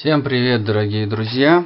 [0.00, 1.64] Всем привет, дорогие друзья!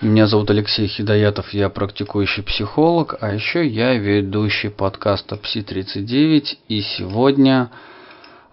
[0.00, 7.70] Меня зовут Алексей Хидоятов, я практикующий психолог, а еще я ведущий подкаста Пси-39, и сегодня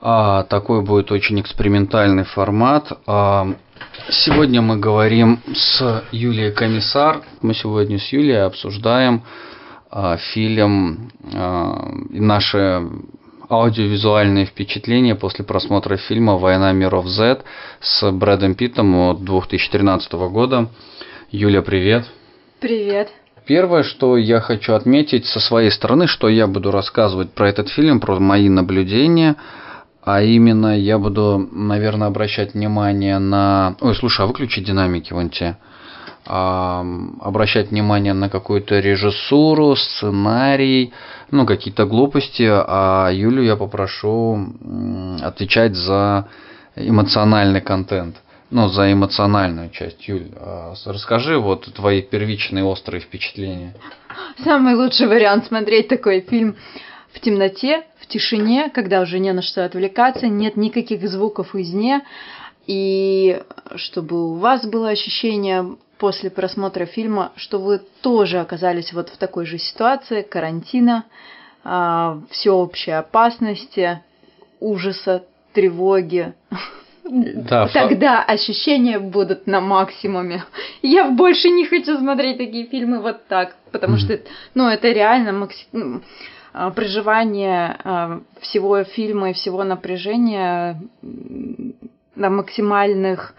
[0.01, 2.91] а, такой будет очень экспериментальный формат.
[3.07, 3.55] А,
[4.09, 9.23] сегодня мы говорим с Юлией Комиссар, мы сегодня с Юлией обсуждаем
[9.89, 12.85] а, фильм, а, наши
[13.49, 17.43] аудиовизуальные впечатления после просмотра фильма «Война миров Z»
[17.79, 20.69] с Брэдом Питтом от 2013 года.
[21.31, 22.05] Юля, привет.
[22.59, 23.09] Привет.
[23.45, 27.99] Первое, что я хочу отметить со своей стороны, что я буду рассказывать про этот фильм,
[27.99, 29.35] про мои наблюдения,
[30.03, 33.75] а именно я буду, наверное, обращать внимание на...
[33.81, 35.57] Ой, слушай, а выключи динамики вон те.
[36.25, 40.91] Обращать внимание на какую-то режиссуру, сценарий,
[41.31, 44.47] ну, какие-то глупости, а Юлю я попрошу
[45.21, 46.27] отвечать за
[46.75, 48.15] эмоциональный контент
[48.51, 50.07] ну, за эмоциональную часть.
[50.07, 53.73] Юль, а расскажи вот твои первичные острые впечатления.
[54.43, 56.55] Самый лучший вариант смотреть такой фильм
[57.11, 62.01] в темноте, в тишине, когда уже не на что отвлекаться, нет никаких звуков извне,
[62.67, 63.41] и
[63.75, 69.45] чтобы у вас было ощущение после просмотра фильма, что вы тоже оказались вот в такой
[69.45, 71.05] же ситуации карантина,
[71.63, 74.01] а, всеобщей опасности,
[74.59, 76.33] ужаса, тревоги,
[77.03, 78.33] да, тогда фа...
[78.33, 80.43] ощущения будут на максимуме.
[80.81, 83.99] Я больше не хочу смотреть такие фильмы вот так, потому mm-hmm.
[83.99, 84.19] что,
[84.53, 85.67] ну, это реально максим...
[85.71, 86.01] Ну,
[86.57, 90.81] а, проживание а, всего фильма и всего напряжения
[92.15, 93.35] на максимальных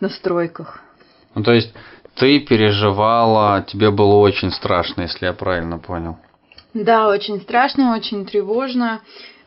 [0.00, 0.82] настройках.
[1.34, 1.72] Ну, то есть
[2.18, 6.16] ты переживала, тебе было очень страшно, если я правильно понял.
[6.74, 9.00] Да, очень страшно, очень тревожно.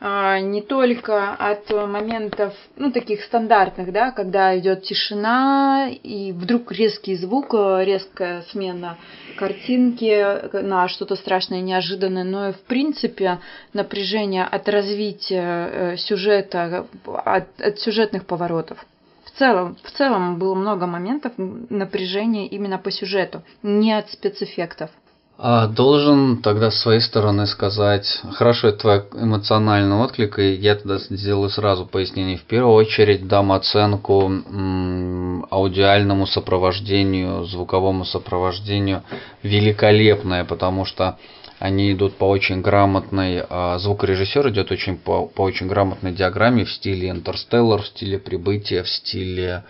[0.04, 7.16] А, не только от моментов, ну, таких стандартных, да, когда идет тишина и вдруг резкий
[7.16, 8.98] звук, резкая смена
[9.38, 13.40] картинки на что-то страшное, неожиданное, но и в принципе
[13.74, 18.84] напряжение от развития э, сюжета, от, от сюжетных поворотов.
[19.42, 24.92] Целом, в целом было много моментов напряжения именно по сюжету, не от спецэффектов.
[25.40, 31.00] А должен тогда с своей стороны сказать, хорошо, это твой эмоциональный отклик, и я тогда
[31.00, 32.38] сделаю сразу пояснение.
[32.38, 39.02] В первую очередь дам оценку м, аудиальному сопровождению, звуковому сопровождению
[39.42, 41.18] великолепное, потому что
[41.62, 46.72] они идут по очень грамотной, а звукорежиссер идет очень по, по очень грамотной диаграмме в
[46.72, 49.64] стиле Интерстеллар, в стиле Прибытия, в стиле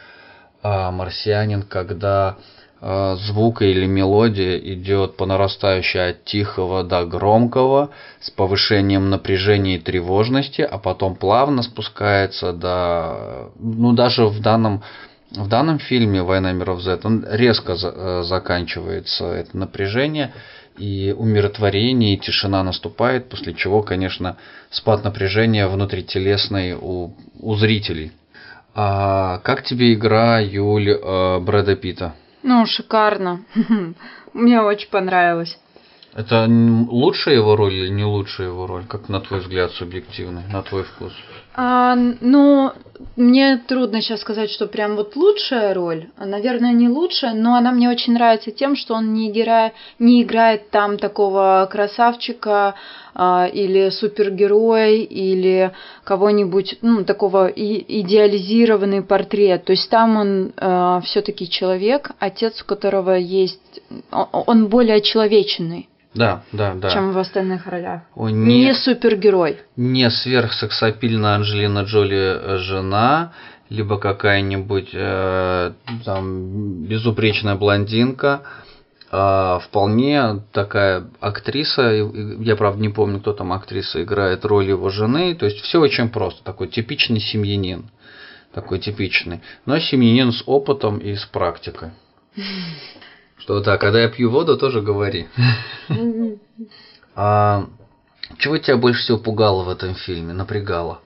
[0.63, 2.37] а, Марсианин, когда
[2.83, 9.79] Э, звука или мелодия идет по нарастающей от тихого до громкого с повышением напряжения и
[9.79, 14.81] тревожности, а потом плавно спускается до, ну даже в данном
[15.29, 20.33] в данном фильме «Война миров Z» он резко э, заканчивается это напряжение,
[20.77, 24.37] и умиротворение, и тишина наступает, после чего, конечно,
[24.69, 28.11] спад напряжения внутрителесный у, у зрителей.
[28.73, 32.15] А как тебе игра Юль э, Брэда Питта?
[32.43, 33.43] Ну, шикарно.
[34.33, 35.57] Мне очень понравилось.
[36.13, 40.61] Это лучшая его роль или не лучшая его роль, как на твой взгляд субъективный, на
[40.61, 41.13] твой вкус?
[41.53, 42.71] А, ну,
[43.17, 46.07] мне трудно сейчас сказать, что прям вот лучшая роль.
[46.17, 50.69] Наверное, не лучшая, но она мне очень нравится тем, что он не играет, не играет
[50.69, 52.75] там такого красавчика
[53.13, 55.73] а, или супергероя или
[56.05, 59.65] кого-нибудь, ну, такого и, идеализированный портрет.
[59.65, 63.81] То есть там он а, все-таки человек, отец у которого есть,
[64.11, 65.89] он более человечный.
[66.13, 66.91] Да, да, да.
[66.91, 68.01] Чем в остальных ролях.
[68.15, 69.59] Он не, не супергерой.
[69.77, 73.33] Не сверхсексапильная Анджелина Джоли э, жена,
[73.69, 75.71] либо какая-нибудь э,
[76.03, 78.41] там безупречная блондинка.
[79.13, 85.35] А вполне такая актриса, я правда не помню, кто там актриса играет роль его жены,
[85.35, 87.89] то есть все очень просто, такой типичный семьянин,
[88.53, 91.91] такой типичный, но семьянин с опытом и с практикой.
[93.41, 95.27] Что так, когда я пью воду, тоже говори.
[97.15, 97.65] А
[98.37, 100.99] чего тебя больше всего пугало в этом фильме, напрягало?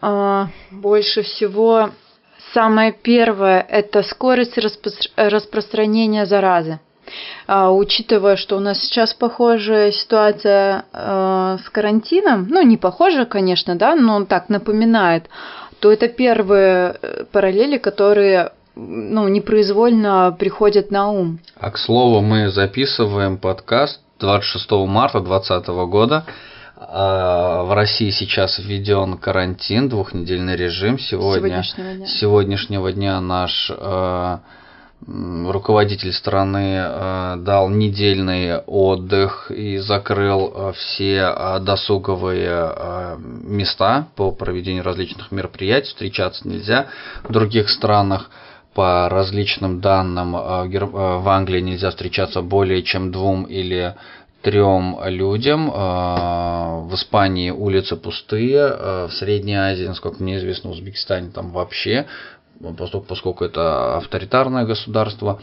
[0.00, 1.90] А, больше всего
[2.54, 6.80] самое первое– это скорость распро распространения заразы.
[7.46, 13.76] А, учитывая, что у нас сейчас похожая ситуация а, с карантином, ну не похожая, конечно,
[13.76, 15.28] да, но он так напоминает,
[15.78, 21.40] то это первые э, параллели, которые ну, непроизвольно приходят на ум.
[21.58, 26.24] А к слову, мы записываем подкаст 26 марта 2020 года.
[26.76, 30.98] А, в России сейчас введен карантин, двухнедельный режим.
[30.98, 32.06] Сегодня, Сегодняшнего дня.
[32.06, 34.38] сегодняшнего дня наш э,
[35.06, 44.30] руководитель страны э, дал недельный отдых и закрыл э, все э, досуговые э, места по
[44.32, 45.88] проведению различных мероприятий.
[45.88, 46.88] Встречаться нельзя.
[47.24, 48.28] В других странах
[48.76, 53.94] по различным данным э, э, в Англии нельзя встречаться более чем двум или
[54.42, 55.70] трем людям.
[55.70, 58.68] Э, В Испании улицы пустые,
[59.08, 62.06] в Средней Азии, насколько мне известно, в Узбекистане там вообще,
[63.08, 65.40] поскольку это авторитарное государство,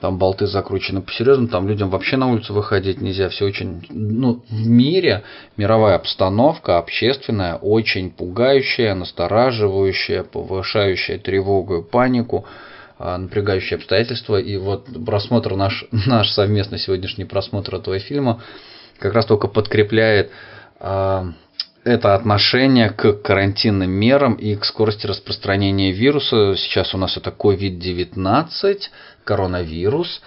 [0.00, 4.66] там болты закручены по-серьезному, там людям вообще на улицу выходить нельзя, все очень, ну, в
[4.66, 5.22] мире
[5.56, 12.44] мировая обстановка общественная очень пугающая, настораживающая, повышающая тревогу и панику,
[12.98, 14.36] а, напрягающие обстоятельства.
[14.36, 18.42] И вот просмотр наш, наш совместный сегодняшний просмотр этого фильма
[18.98, 20.30] как раз только подкрепляет
[20.80, 21.32] а,
[21.84, 26.56] это отношение к карантинным мерам и к скорости распространения вируса.
[26.56, 28.90] Сейчас у нас это COVID-19,
[29.24, 30.22] коронавирус.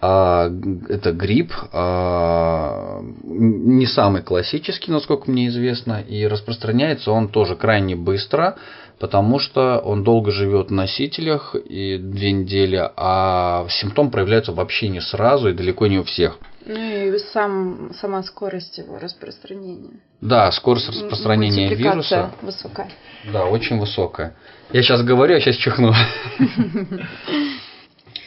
[0.00, 0.50] а,
[0.88, 8.56] Это грипп, а, не самый классический, насколько мне известно, и распространяется он тоже крайне быстро,
[9.02, 15.00] потому что он долго живет в носителях и две недели, а симптом проявляется вообще не
[15.00, 16.38] сразу и далеко не у всех.
[16.64, 19.94] Ну и сам, сама скорость его распространения.
[20.20, 22.92] Да, скорость распространения вируса, высокая.
[23.32, 24.36] да, очень высокая.
[24.72, 25.92] Я сейчас говорю, а сейчас чихну.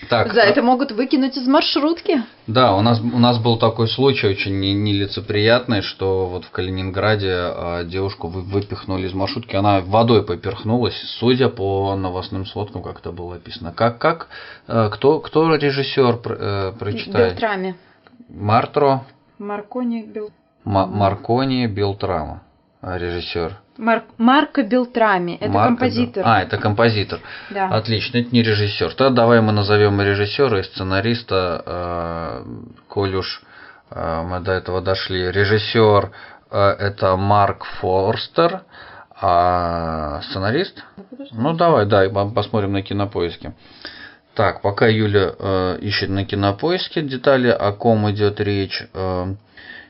[0.09, 2.21] Так, За а- это могут выкинуть из маршрутки.
[2.47, 7.31] Да, у нас, у нас был такой случай очень не- нелицеприятный, что вот в Калининграде
[7.33, 13.11] а, девушку вы- выпихнули из маршрутки, она водой поперхнулась, судя по новостным сводкам, как это
[13.11, 13.71] было описано.
[13.71, 14.27] Как, как,
[14.67, 17.33] э, кто, кто режиссер, пр- э, прочитает?
[17.33, 17.75] Белтрами.
[18.29, 19.03] Мартро,
[19.39, 20.29] Маркони Бел...
[20.63, 22.41] Ма- Маркони, Белтрама,
[22.85, 23.57] режиссер.
[23.77, 25.37] Мар- Марко Белтрами.
[25.41, 26.23] Это Марко Бел- композитор.
[26.25, 27.19] А, это композитор.
[27.49, 27.67] да.
[27.69, 28.93] Отлично, это не режиссер.
[28.93, 32.45] Тогда давай мы назовем и режиссера, и сценариста, э,
[32.87, 33.41] коль уж
[33.91, 35.31] э, мы до этого дошли.
[35.31, 36.11] Режиссер
[36.51, 38.61] э, это Марк Форстер,
[39.19, 40.83] а сценарист?
[41.31, 43.53] Ну давай, да, посмотрим на кинопоиске.
[44.35, 49.25] Так, пока Юля э, ищет на кинопоиске детали, о ком идет речь, э,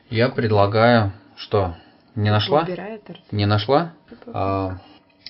[0.08, 1.74] я предлагаю, что
[2.16, 2.62] не нашла?
[2.62, 3.02] Выбирает.
[3.30, 3.92] Не нашла?
[4.32, 4.78] А,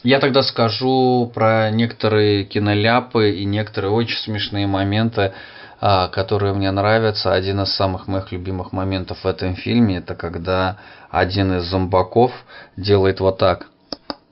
[0.05, 5.33] Я тогда скажу про некоторые киноляпы и некоторые очень смешные моменты,
[5.81, 7.35] а, которые мне нравятся.
[7.35, 10.79] Один из самых моих любимых моментов в этом фильме это когда
[11.11, 12.33] один из зомбаков
[12.77, 13.67] делает вот так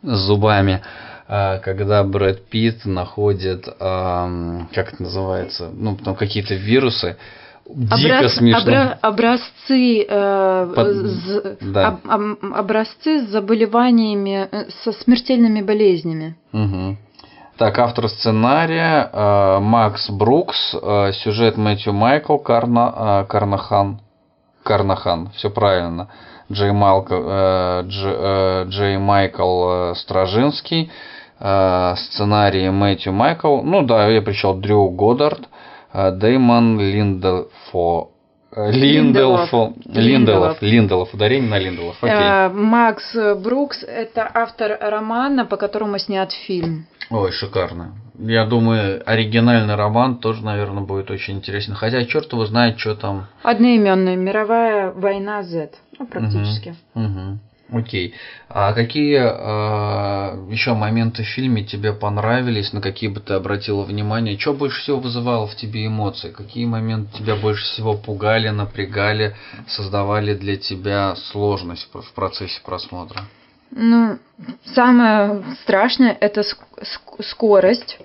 [0.03, 0.81] с зубами,
[1.27, 7.17] а, когда Брэд Питт находит, как это называется, ну, там какие-то вирусы,
[7.67, 8.73] дико Образ- смешно.
[8.73, 11.89] обра- образцы, э, Под- з- да.
[11.89, 16.37] об- об- образцы с заболеваниями, э, со смертельными болезнями.
[16.53, 16.97] Мгм.
[17.57, 24.01] Так, автор сценария э, Макс Брукс, э, сюжет Мэтью Майкл, Карна, э, Карнахан,
[24.63, 26.09] Карнахан, все правильно.
[26.53, 30.91] Джей, Малко, э, Дж- э, Джей Майкл э, Стражинский,
[31.41, 35.49] э, сценарий Мэтью Майкл, ну да, я причал Дрю Годдард,
[35.95, 38.11] Дэймон Линделфо,
[38.51, 39.97] э, Линделфо, Линделов.
[39.97, 42.17] Линделов, Линделов, ударение на Линделов, окей.
[42.17, 46.87] Э, Макс Брукс– это автор романа, по которому снят фильм.
[47.11, 47.95] Ой, шикарно.
[48.19, 51.75] Я думаю, оригинальный роман тоже, наверное, будет очень интересен.
[51.75, 53.27] Хотя черт его знает, что там.
[53.43, 55.71] Одноименная мировая война Z.
[55.99, 56.75] Ну, практически.
[56.95, 57.41] Мгм.
[57.75, 58.15] Окей.
[58.49, 59.17] А какие
[60.51, 64.39] еще моменты в фильме тебе понравились, на какие бы ты обратила внимание?
[64.39, 66.31] Что больше всего вызывало в тебе эмоции?
[66.31, 69.35] Какие моменты тебя больше всего пугали, напрягали,
[69.67, 73.23] создавали для тебя сложность в процессе просмотра?
[73.73, 74.19] Ну,
[74.75, 77.99] самое страшное– это ск- ск- скорость,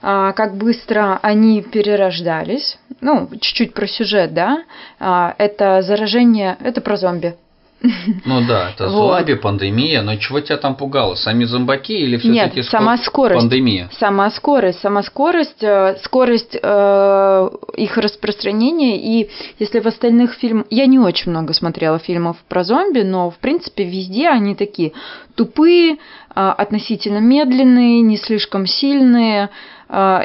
[0.00, 2.78] а, как быстро они перерождались.
[3.02, 4.64] Ну, чуть-чуть про сюжет, да.
[4.98, 7.34] А, это заражение, это про зомби.
[8.24, 9.18] Ну да, это Вот.
[9.18, 11.14] зомби, пандемия, но чего тебя там пугало?
[11.14, 13.40] Сами зомбаки или все-таки Нет, сама скорость.
[13.40, 13.88] пандемия?
[13.92, 18.98] Сама скорость, сама скорость, э, скорость э, их распространения.
[18.98, 20.66] И если в остальных фильмах...
[20.70, 24.92] Я не очень много смотрела фильмов про зомби, но, в принципе, везде они такие
[25.34, 25.96] тупые, э,
[26.34, 29.48] относительно медленные, не слишком сильные,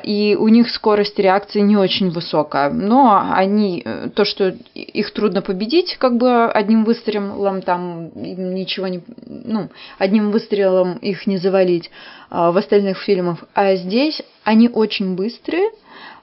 [0.04, 2.70] и у них скорость реакции не очень высокая.
[2.70, 3.82] Но они...
[3.84, 9.02] э, То, что их трудно победить, как бы одним выстрелом там ничего не...
[9.26, 11.90] Ну, одним выстрелом их не завалить
[12.30, 13.44] а, в остальных фильмах.
[13.54, 15.70] А здесь они очень быстрые,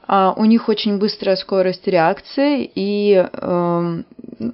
[0.06, 4.04] а, у них очень быстрая скорость реакции, и эм,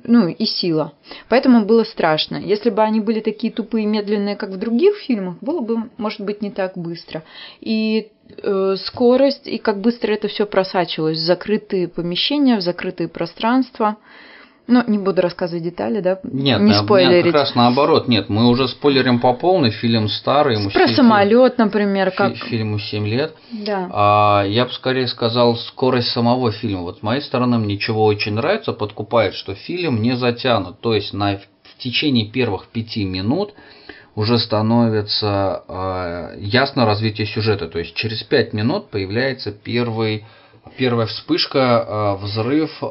[0.04, 0.92] ну и сила.
[1.28, 2.36] Поэтому было страшно.
[2.36, 6.42] Если бы они были такие тупые, медленные, как в других фильмах, было бы, может быть,
[6.42, 7.22] не так быстро.
[7.60, 8.10] И
[8.42, 13.96] э, скорость, и как быстро это все просачивалось в закрытые помещения, в закрытые пространства.
[14.68, 16.20] Ну, не буду рассказывать детали, да?
[16.22, 17.24] Нет, не на- спойлерить.
[17.24, 18.06] нет, как раз наоборот.
[18.06, 19.70] Нет, мы уже спойлерим по полной.
[19.70, 20.56] Фильм старый.
[20.56, 22.36] ему Про самолет, например, как.
[22.36, 23.34] Фильму 7 лет.
[23.50, 23.88] Да.
[23.90, 26.82] А я бы скорее сказал скорость самого фильма.
[26.82, 30.80] Вот с моей стороны мне чего очень нравится, подкупает, что фильм не затянут.
[30.80, 33.54] То есть на, в течение первых пяти минут
[34.14, 37.68] уже становится э, ясно развитие сюжета.
[37.68, 40.26] То есть через пять минут появляется первый,
[40.76, 41.58] первая вспышка,
[42.18, 42.86] э, взрыв э,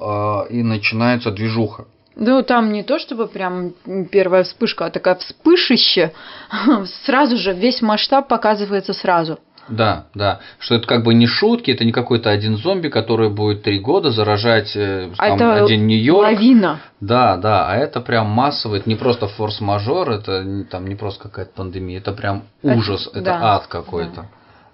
[0.50, 1.86] и начинается движуха.
[2.16, 3.74] Ну, там не то чтобы прям
[4.12, 6.14] первая вспышка, а такая вспышище.
[7.06, 9.40] Сразу же весь масштаб показывается сразу.
[9.70, 10.40] Да, да.
[10.60, 14.12] Что это как бы не шутки, это не какой-то один зомби, который будет три года
[14.12, 16.24] заражать э, А там, это один Нью-Йорк.
[16.24, 16.80] Лавина.
[17.02, 21.24] Да, да, а это прям массовый, это не просто форс-мажор, это не- там не просто
[21.24, 24.28] какая-то пандемия, это прям Это- ужас, это да, ад какой-то.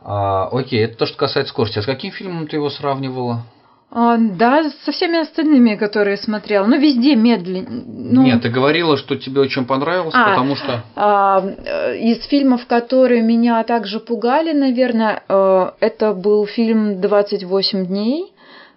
[0.03, 1.79] А, окей, это то, что касается скорости.
[1.79, 3.43] А с каким фильмом ты его сравнивала?
[3.95, 6.65] А, да, со всеми остальными, которые смотрела.
[6.65, 7.83] Ну, везде медленно.
[7.85, 10.29] Ну, Нет, ты говорила, что тебе очень понравился, А.
[10.29, 10.83] потому что...
[10.95, 11.45] а,
[11.93, 18.32] из фильмов, которые меня также пугали, наверное, э, это был фильм «28 дней».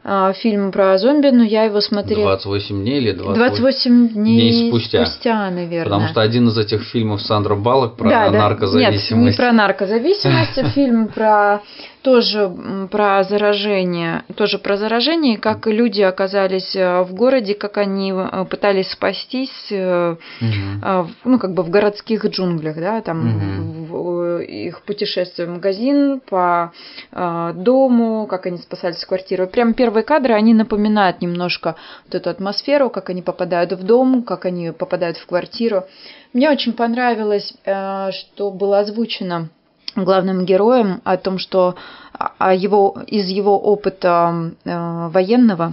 [0.09, 2.23] А, Фильм про зомби, но я его смотрела...
[2.37, 3.39] 28 дней или 28?
[3.57, 5.51] 28 дней, дней спустя.
[5.51, 5.85] наверное.
[5.85, 8.39] Потому что один из этих фильмов Сандра Баллок про Да, да.
[8.39, 9.11] наркозависимость.
[9.11, 11.61] Нет, не про наркозависимость, а фильм про
[12.03, 12.49] тоже
[12.93, 18.93] про заражение, тоже про заражение, как люди оказались э, в городе, как они э, пытались
[18.93, 20.17] спастись, в-
[21.25, 23.86] ну как бы в городских джунглях, да, там Мгм.
[23.97, 26.73] В- их путешествие в магазин по
[27.13, 29.47] э, дому, как они спасались в квартиру.
[29.47, 34.45] Прям первые кадры, они напоминают немножко вот эту атмосферу, как они попадают в дом, как
[34.45, 35.85] они попадают в квартиру.
[36.33, 39.49] Мне очень понравилось, э, что было озвучено
[39.97, 41.75] главным героем о том, что
[42.41, 45.73] его, из его опыта э, военного,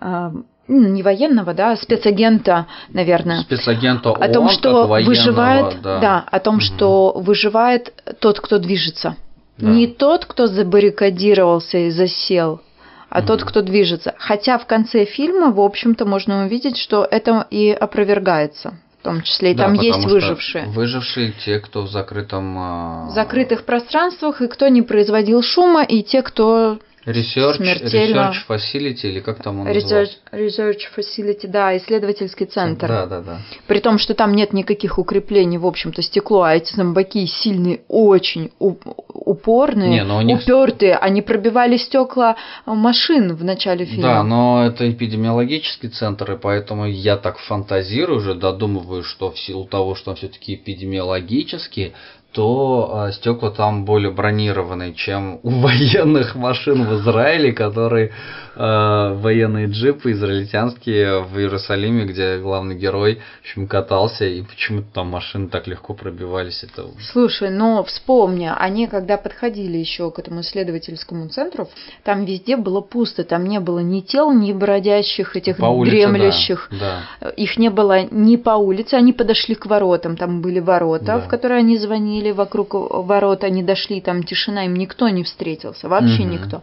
[0.00, 0.30] э,
[0.70, 5.98] не военного, да, спецагента, наверное, Спецагента о том, ООН, что военного, выживает, да.
[5.98, 6.24] да.
[6.30, 6.60] о том, Мгм.
[6.60, 9.16] что выживает тот, кто движется.
[9.58, 9.68] Да.
[9.68, 12.60] Не тот, кто забаррикадировался и засел,
[13.08, 13.26] а Мгм.
[13.26, 14.14] тот, кто движется.
[14.18, 18.74] Хотя в конце фильма, в общем-то, можно увидеть, что это и опровергается.
[19.00, 20.66] В том числе и Да, там есть выжившие.
[20.66, 22.54] Выжившие те, кто в закрытом...
[22.58, 28.46] а, В закрытых пространствах, и кто не производил шума, и те, кто Research, смертельно- research
[28.48, 32.88] Facility, или как там он Research, research Facility, да, исследовательский центр.
[32.88, 33.38] Да, да, да.
[33.66, 38.50] При том, что там нет никаких укреплений, в общем-то, стекло, а эти зомбаки сильные, очень
[38.60, 40.94] уп- упорные, Не, но у них- упертые.
[40.96, 44.02] Они пробивали стекла машин в начале фильма.
[44.02, 49.64] Да, но это эпидемиологический центр, и поэтому я так фантазирую, уже додумываю, что в силу
[49.64, 51.94] того, что он все-таки эпидемиологический,
[52.32, 58.12] то э, стекла там более бронированные, чем у военных машин в Израиле, которые
[58.60, 65.08] э, военные джипы израильтянские в Иерусалиме, где главный герой в общем, катался, и почему-то там
[65.08, 66.62] машины так легко пробивались.
[66.62, 71.68] Это Слушай, но вспомни, они когда подходили еще к этому исследовательскому центру,
[72.04, 76.68] там везде было пусто, там не было ни тел, ни бродящих этих по улице, дремлющих.
[76.70, 77.28] Да, да.
[77.30, 81.18] Их не было ни по улице, они подошли к воротам, там были ворота, Да.
[81.20, 86.24] в которые они звонили, вокруг ворот они дошли, там тишина, им никто не встретился, вообще
[86.24, 86.62] Мгм, никто.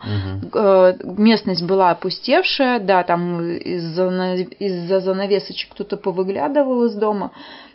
[0.53, 7.31] Э, Местность была опустевшая, да, там из-за на- из-за занавесочек кто-то повыглядывал из дома,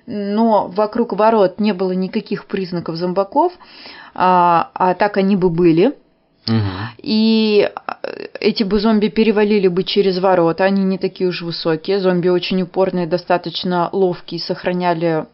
[0.06, 3.52] но вокруг ворот не было никаких признаков зомбаков,
[4.14, 5.94] а, а так они бы были.
[6.46, 6.88] Мгм.
[6.98, 7.70] И
[8.02, 12.62] э, эти бы зомби перевалили бы через ворота, они не такие уж высокие, зомби очень
[12.62, 15.26] упорные, достаточно ловкие, сохраняли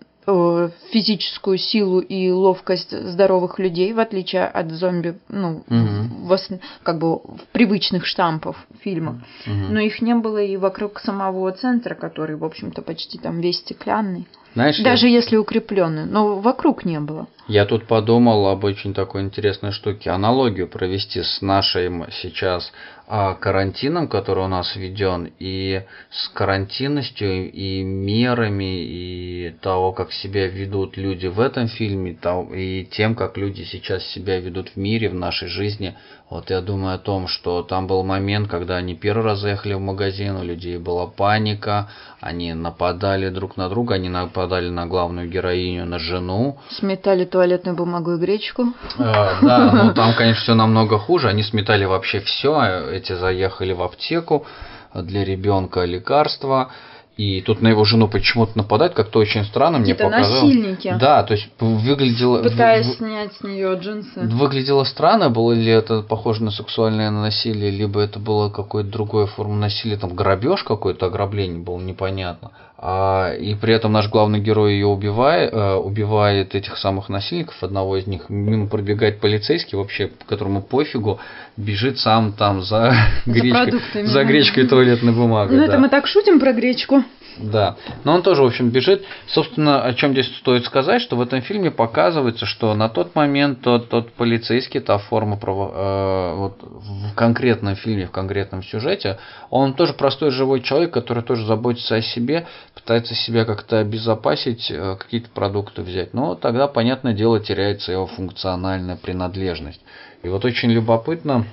[0.92, 6.26] физическую силу и ловкость здоровых людей, в отличие от зомби, ну, Мгм.
[6.26, 6.50] в ос-
[6.82, 9.16] как бы в привычных штампов фильмов.
[9.46, 9.74] Мгм.
[9.74, 14.26] Но их не было и вокруг самого центра, который, в общем-то, почти там весь стеклянный.
[14.58, 17.28] Знаешь, я- Даже если укрепленный, но вокруг не было.
[17.46, 20.10] Я тут подумал об очень такой интересной штуке.
[20.10, 22.72] Аналогию провести с нашим сейчас
[23.10, 30.46] а, карантином, который у нас введен, и с карантинностью, и мерами, и того, как себя
[30.46, 32.18] ведут люди в этом фильме,
[32.54, 35.94] и тем, как люди сейчас себя ведут в мире, в нашей жизни.
[36.30, 39.80] Вот я думаю о том, что там был момент, когда они первый раз заехали в
[39.80, 41.88] магазин, у людей была паника,
[42.20, 48.12] они нападали друг на друга, они нападали на главную героиню, на жену, Сметали туалетную бумагу
[48.12, 48.74] и гречку.
[48.98, 51.28] а, да, ну там, конечно, все намного хуже.
[51.28, 52.90] Они сметали вообще все.
[52.92, 54.44] Эти заехали в аптеку
[54.94, 56.70] для ребенка лекарства.
[57.18, 60.54] И тут на его жену почему-то нападают, как-то очень странно мне показалось.
[60.54, 60.96] насильники.
[61.00, 62.40] Да, то есть выглядело...
[62.44, 64.20] Пытаясь в- снять с нее джинсы.
[64.20, 69.56] Выглядело странно, было ли это похоже на сексуальное насилие, либо это было какое-то другое форма
[69.56, 72.52] насилия, там грабеж какой-то, ограбление было непонятно.
[72.80, 77.96] А, и при этом наш главный герой ее убивает, э, убивает этих самых насильников, одного
[77.96, 81.18] из них, мимо пробегает полицейский, вообще, которому пофигу,
[81.56, 82.94] бежит сам там за,
[83.26, 84.06] гречкой, продуктами.
[84.06, 85.56] за гречкой и туалетной бумагой.
[85.56, 85.72] Ну, да.
[85.72, 87.02] это мы так шутим про гречку.
[87.38, 89.04] Да, но он тоже, в общем, бежит.
[89.26, 93.60] Собственно, о чем здесь стоит сказать, что в этом фильме показывается, что на тот момент
[93.62, 99.18] тот, тот полицейский, та форма э, вот в конкретном фильме, в конкретном сюжете,
[99.50, 104.96] он тоже простой живой человек, который тоже заботится о себе, пытается себя как-то обезопасить, э,
[104.98, 106.14] какие-то продукты взять.
[106.14, 109.80] Но тогда, понятное дело, теряется его функциональная принадлежность.
[110.22, 111.46] И вот очень любопытно,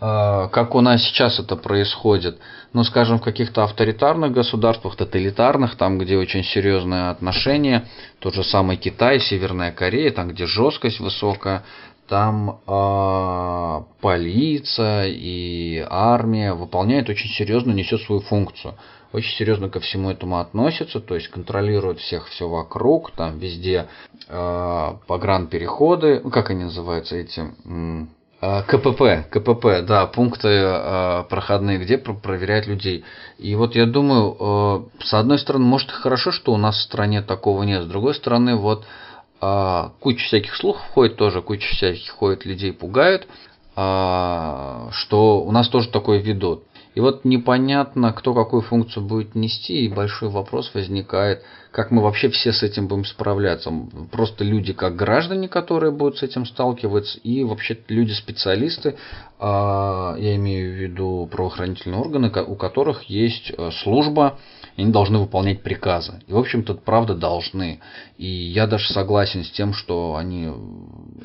[0.00, 2.38] как у нас сейчас это происходит.
[2.72, 7.86] Ну, скажем, в каких-то авторитарных государствах, тоталитарных, там, где очень серьезные отношения,
[8.20, 11.64] тот же самый Китай, Северная Корея, там, где жесткость высокая,
[12.08, 18.74] там э, полиция и армия выполняет очень серьезно, несет свою функцию.
[19.12, 23.88] Очень серьезно ко всему этому относятся, то есть контролируют всех все вокруг, там везде
[24.26, 31.98] э, погранпереходы, ну, как они называются эти, м, КПП, КПП, да, пункты э, проходные, где
[31.98, 33.04] про- проверяют людей.
[33.38, 37.20] И вот я думаю, э, с одной стороны, может хорошо, что у нас в стране
[37.22, 38.84] такого нет, с другой стороны, вот
[39.40, 43.28] а, куча всяких слухов ходит тоже, куча всяких ходит, людей пугают,
[43.76, 46.64] а, что у нас тоже такое ведут.
[46.98, 52.28] И вот непонятно, кто какую функцию будет нести, и большой вопрос возникает, как мы вообще
[52.28, 53.72] все с этим будем справляться.
[54.10, 58.96] Просто люди как граждане, которые будут с этим сталкиваться, и вообще люди-специалисты,
[59.38, 64.40] а, я имею в виду правоохранительные органы, у которых есть э, служба,
[64.76, 66.20] они должны выполнять приказы.
[66.26, 67.78] И, в общем-то, правда, должны.
[68.16, 70.50] И я даже согласен с тем, что они,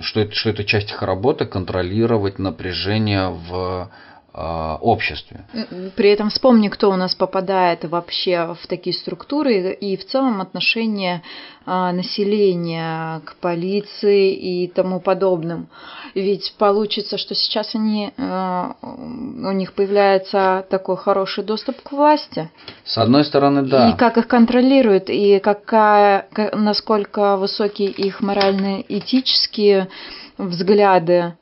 [0.01, 3.89] что это, что это часть их работы контролировать напряжение в
[4.33, 5.45] обществе.
[5.53, 10.41] М, При этом вспомни, кто у нас попадает вообще в такие структуры и в целом
[10.41, 11.21] отношение
[11.65, 15.67] а, населения к полиции и тому подобным.
[16.15, 22.49] Ведь получится, что сейчас они, а, у них появляется такой хороший доступ к власти.
[22.83, 23.89] С одной стороны, да.
[23.91, 29.87] И как их контролируют, и какая, ка- насколько высокие их морально-этические
[30.37, 31.35] взгляды,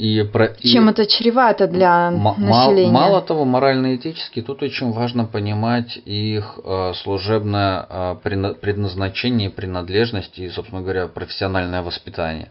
[0.00, 2.90] И про- и- чем это чревато для М- населения.
[2.90, 8.16] Мало того, морально-этически тут очень важно понимать их э, служебное э,
[8.62, 12.48] предназначение, и принадлежность и, собственно говоря, профессиональное воспитание.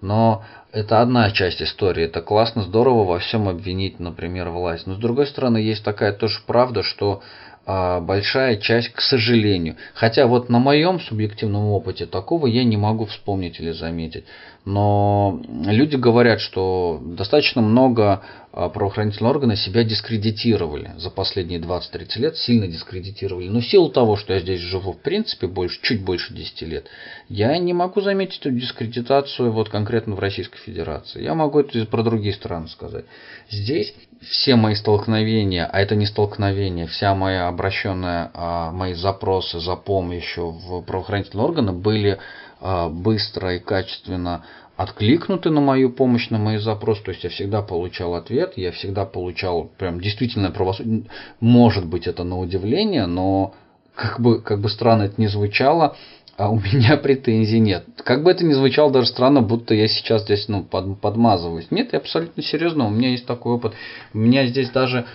[0.00, 2.04] Но это одна часть истории.
[2.04, 4.86] Это классно, здорово во всем обвинить, например, власть.
[4.86, 7.20] Но с другой стороны, есть такая тоже правда, что
[7.66, 9.76] большая часть, к сожалению.
[9.94, 14.24] Хотя вот на моем субъективном опыте такого я не могу вспомнить или заметить.
[14.64, 18.22] Но люди говорят, что достаточно много
[18.52, 23.48] а, правоохранительные органы себя дискредитировали за последние 20-30 лет, сильно дискредитировали.
[23.48, 26.86] Но в силу того, что я здесь живу в принципе больше, чуть больше 10 лет,
[27.28, 31.22] я не могу заметить эту дискредитацию вот конкретно в Российской Федерации.
[31.22, 33.04] Я могу это про другие страны сказать.
[33.50, 33.92] Здесь
[34.30, 40.50] все мои столкновения, а это не столкновения, вся моя обращенная, а, мои запросы за помощью
[40.50, 42.18] в правоохранительные органы были
[42.60, 44.44] а, быстро и качественно
[44.76, 47.02] откликнуты на мою помощь, на мои запросы.
[47.02, 51.04] То есть я всегда получал ответ, я всегда получал прям действительно правосудие.
[51.40, 53.54] Может быть это на удивление, но
[53.94, 55.96] как бы, как бы странно это ни звучало,
[56.36, 57.84] а у меня претензий нет.
[58.04, 61.70] Как бы это ни звучало даже странно, будто я сейчас здесь ну, под, подмазываюсь.
[61.70, 63.74] Нет, я абсолютно серьезно, у меня есть такой опыт.
[64.14, 65.06] У меня здесь даже,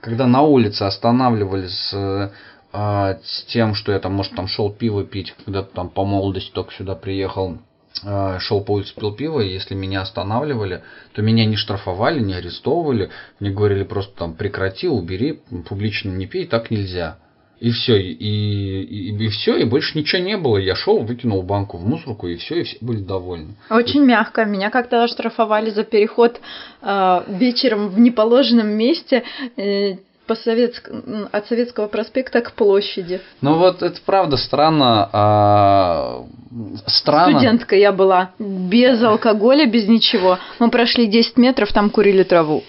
[0.00, 2.32] когда на улице останавливались с,
[2.72, 6.50] а, с тем, что я там, может, там шел пиво пить, когда-то там по молодости
[6.52, 7.58] только сюда приехал,
[8.04, 10.82] а, шел по улице, пил пиво, и если меня останавливали,
[11.14, 13.10] то меня не штрафовали, не арестовывали,
[13.40, 17.18] мне говорили просто там прекрати, убери, публично не пей, так нельзя.
[17.58, 20.58] И все, и, и, и все, и больше ничего не было.
[20.58, 23.54] Я шел, выкинул банку в мусорку, и все, и все были довольны.
[23.70, 24.44] Очень мягко.
[24.44, 26.38] Меня как-то оштрафовали за переход
[26.82, 29.24] э, вечером в неположенном месте
[29.56, 30.90] э, по Советск...
[31.32, 33.20] от Советского проспекта к площади.
[33.40, 35.08] Ну вот это правда странно.
[35.12, 36.24] а,
[36.86, 37.38] странно.
[37.38, 38.32] Студентка я была.
[38.38, 40.38] Без алкоголя, без ничего.
[40.58, 42.64] Мы прошли 10 метров, там курили траву.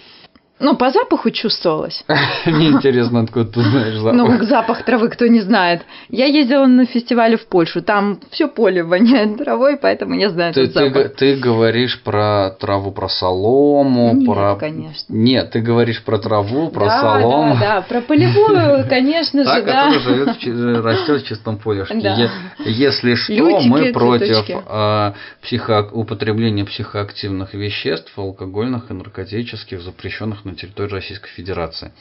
[0.60, 2.04] Ну, по запаху чувствовалось.
[2.46, 4.14] Мне интересно, откуда ты знаешь запах.
[4.14, 5.84] Ну, запах травы кто не знает.
[6.10, 10.62] Я ездила на фестивале в Польшу, там все поле воняет травой, поэтому я знаю ты,
[10.62, 11.16] этот запах.
[11.16, 14.56] Ты, ты говоришь про траву, про солому, Нет, про...
[14.56, 15.14] конечно.
[15.14, 17.54] Нет, ты говоришь про траву, про да, солому.
[17.60, 19.92] Да, да, про полевую, конечно же, да.
[19.92, 22.00] которая живет, растет в чистом полюшке.
[22.02, 22.32] Да.
[22.66, 30.92] Если что, мы против а, психо- употребления психоактивных веществ, алкогольных и наркотических, запрещенных на территории
[30.92, 31.92] Российской Федерации.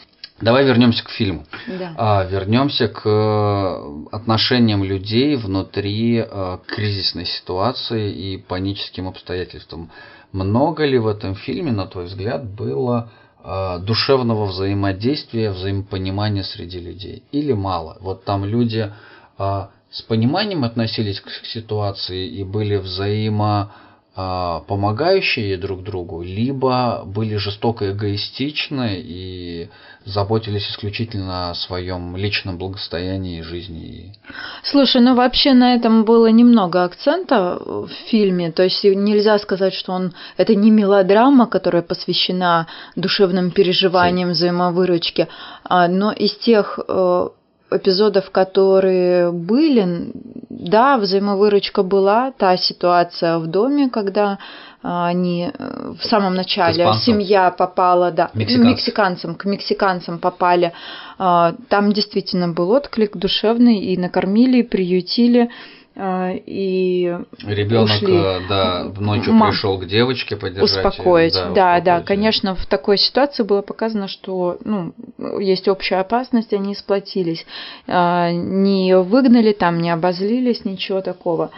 [0.41, 1.47] Давай вернемся к фильму.
[1.67, 1.95] Да.
[1.97, 9.91] А, вернемся к э, отношениям людей внутри э, кризисной ситуации и паническим обстоятельствам.
[10.33, 13.11] Много ли в этом фильме, на твой взгляд, было
[13.43, 17.23] э, душевного взаимодействия, взаимопонимания среди людей?
[17.33, 17.97] Или мало?
[18.01, 18.93] Вот там люди
[19.39, 23.86] э, с пониманием относились к ситуации и были взаимо а,
[24.17, 29.69] помогающие друг другу, либо были жестоко эгоистичны и
[30.07, 34.15] заботились исключительно о своем личном благосостоянии и жизни.
[34.63, 39.93] Слушай, ну вообще на этом было немного акцента в фильме, то есть нельзя сказать, что
[39.93, 45.29] он это не мелодрама, которая посвящена душевным переживаниям, взаимовыручке,
[45.65, 47.29] а, но из тех э,
[47.77, 50.11] эпизодов, которые были,
[50.51, 54.39] да, взаимовыручка была, та ситуация в доме, когда
[54.83, 57.03] а, они э, в самом начале Испанцам.
[57.03, 58.69] семья попала, да, Мексиканцам.
[58.69, 60.73] мексиканцам, к мексиканцам попали.
[61.19, 65.51] А, Там действительно был отклик душевный, и накормили, и приютили,
[65.99, 68.15] и Ребенок, Ушли.
[68.15, 69.51] э, да, ночью Мам.
[69.51, 70.77] пришел к девочке поддержать.
[70.77, 71.33] её, успокоить.
[71.33, 72.05] Да, да, успокоить её.
[72.05, 74.93] конечно, в такой ситуации было показано, что ну,
[75.41, 77.47] есть общая опасность, они сплотились.
[77.87, 81.51] А, Не выгнали там, не обозлились, ничего такого.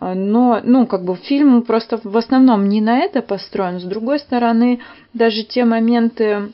[0.00, 3.78] А, Но, ну, как бы фильм просто в основном не на это построен.
[3.78, 4.80] С другой стороны,
[5.12, 6.48] даже те моменты,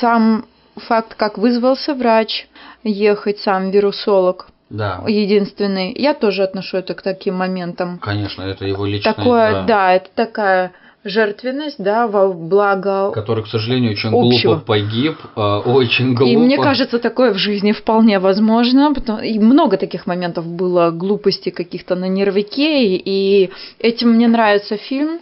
[0.00, 0.44] сам
[0.76, 2.46] факт, как вызвался врач
[2.84, 8.86] ехать, сам вирусолог, Да, единственный, я тоже отношу это к таким моментам конечно, это его
[8.86, 9.92] личное, такое, да.
[9.92, 10.72] это такая
[11.04, 13.10] жертвенность, да, во благо.
[13.12, 14.52] Который, к сожалению, очень Общего.
[14.54, 16.30] глупо погиб, э, очень глупо.
[16.30, 18.94] И мне кажется, такое в жизни вполне возможно.
[18.94, 22.96] потому- И много таких моментов было глупости каких-то на нервике.
[22.96, 25.18] И этим мне нравится фильм.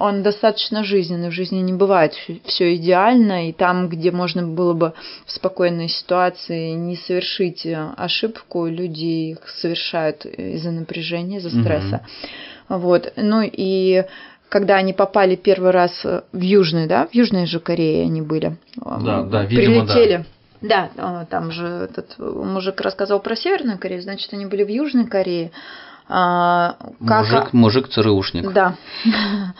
[0.00, 1.28] Он достаточно жизненный.
[1.28, 3.48] В жизни не бывает все идеально.
[3.50, 4.94] И там, где можно было бы
[5.26, 12.06] в спокойной ситуации не совершить э, ошибку, люди их совершают из-за напряжения, из-за стресса.
[12.68, 13.12] Вот.
[13.16, 14.04] Ну и
[14.48, 18.56] когда они попали первый раз в Южный, да, в Южной же Корее они были.
[18.76, 19.94] Да, да, видимо, да.
[19.94, 20.24] Прилетели.
[20.62, 25.06] Да, а, там же этот мужик рассказал про Северную Корею, значит, они были в Южной
[25.06, 25.52] Корее.
[26.12, 28.52] А, как- Мужик, мужик ЦРУшник.
[28.52, 28.74] Да.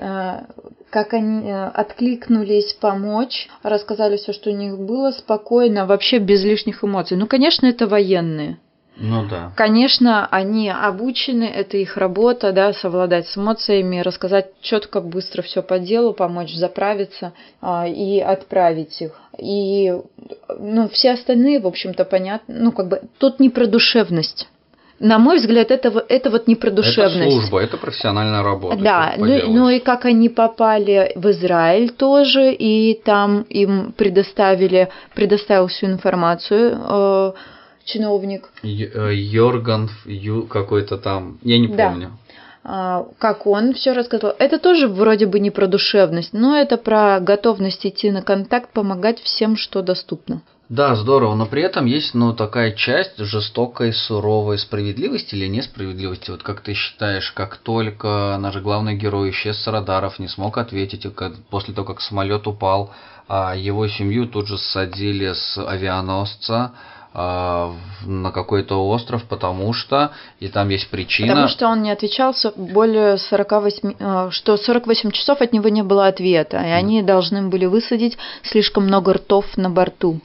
[0.00, 0.44] А,
[0.90, 6.84] Как они э, откликнулись помочь, рассказали все, что у них было, спокойно, вообще без лишних
[6.84, 7.16] эмоций.
[7.16, 8.58] Ну, конечно, это военные.
[8.96, 9.52] Ну да.
[9.56, 15.78] Конечно, они обучены, это их работа, да, совладать с эмоциями, рассказать четко, быстро все по
[15.78, 19.12] делу, помочь заправиться а, и отправить их.
[19.38, 19.92] И,
[20.58, 24.48] ну, все остальные, в общем-то, понятно, ну, как бы, тут не про душевность.
[25.00, 27.16] На мой взгляд, это, вот- это вот не про душевность.
[27.16, 28.76] Это служба, это профессиональная работа.
[28.82, 35.68] Да, ну, ну и как они попали в Израиль тоже, и там им предоставили, предоставил
[35.68, 37.32] всю информацию э,
[37.84, 38.48] чиновник.
[38.64, 41.90] Э, Йорган Ю какой-то там, я не Да.
[41.90, 42.10] помню.
[42.64, 44.34] А, как он все рассказал.
[44.38, 49.20] Это тоже вроде бы не про душевность, но это про готовность идти на контакт, помогать
[49.20, 50.42] всем, что доступно.
[50.68, 56.30] Да, здорово, но при этом есть, ну, такая часть жестокой, суровой справедливости или несправедливости.
[56.30, 61.06] Вот как ты считаешь, как только наш главный герой исчез с радаров, не смог ответить,
[61.48, 62.90] после того, как самолет упал,
[63.28, 66.72] а его семью тут же ссадили с авианосца
[67.14, 71.28] а, на какой-то остров, потому что, и там есть причина.
[71.28, 76.06] Потому что он не отвечал более 48, э, что 48 часов от него не было
[76.06, 80.20] ответа, и они должны были высадить слишком много ртов на борту,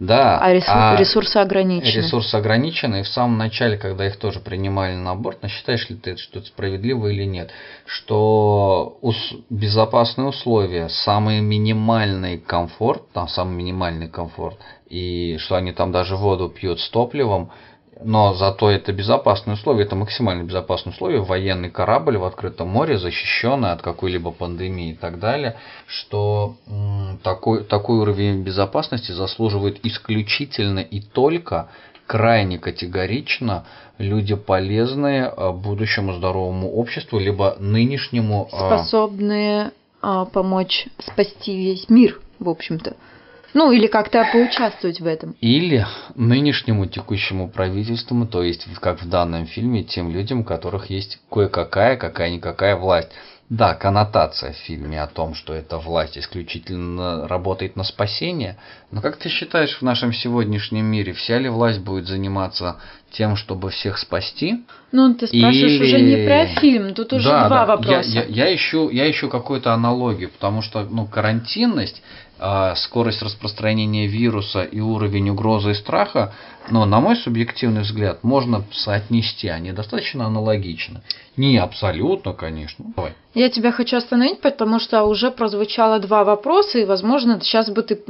[0.00, 2.02] Да, а ресурсы, а ресурсы ограничены.
[2.02, 5.96] ресурсы ограничены, и в самом начале, когда их тоже принимали на борт, но считаешь ли
[5.96, 7.50] ты, что это справедливо или нет,
[7.86, 15.92] что ус- безопасные условия, самый минимальный комфорт, там самый минимальный комфорт, и что они там
[15.92, 17.50] даже воду пьют с топливом,
[18.02, 23.72] но зато это безопасные условия, это максимально безопасные условия, военный корабль в открытом море, защищенный
[23.72, 26.56] от какой-либо пандемии и так далее, что
[27.22, 31.68] такой, такой уровень безопасности заслуживает исключительно и только
[32.06, 33.64] крайне категорично
[33.98, 42.20] люди полезные а, будущему здоровому обществу, либо нынешнему а, способные а, помочь спасти весь мир,
[42.38, 42.96] в общем-то.
[43.54, 45.36] Ну, или как-то поучаствовать в этом.
[45.40, 45.86] Или
[46.16, 51.96] нынешнему текущему правительству, то есть, как в данном фильме, тем людям, у которых есть кое-какая,
[51.96, 53.10] какая-никакая власть.
[53.50, 58.56] Да, коннотация в фильме о том, что эта власть исключительно работает на спасение,
[58.90, 62.76] но как ты считаешь в нашем сегодняшнем мире, вся ли власть будет заниматься
[63.10, 64.64] тем, чтобы всех спасти?
[64.92, 65.84] Ну, ты спрашиваешь Или...
[65.84, 67.76] уже не про фильм, тут уже да, два да.
[67.76, 68.08] вопроса.
[68.08, 72.02] Я, я, я, ищу, я ищу какую-то аналогию, потому что ну, карантинность
[72.76, 76.32] скорость распространения вируса и уровень угрозы и страха,
[76.68, 81.02] но на мой субъективный взгляд, можно соотнести, они достаточно аналогичны.
[81.36, 82.86] Не абсолютно, конечно.
[82.96, 83.12] Давай.
[83.34, 88.00] Я тебя хочу остановить, потому что уже прозвучало два вопроса, и, возможно, сейчас бы ты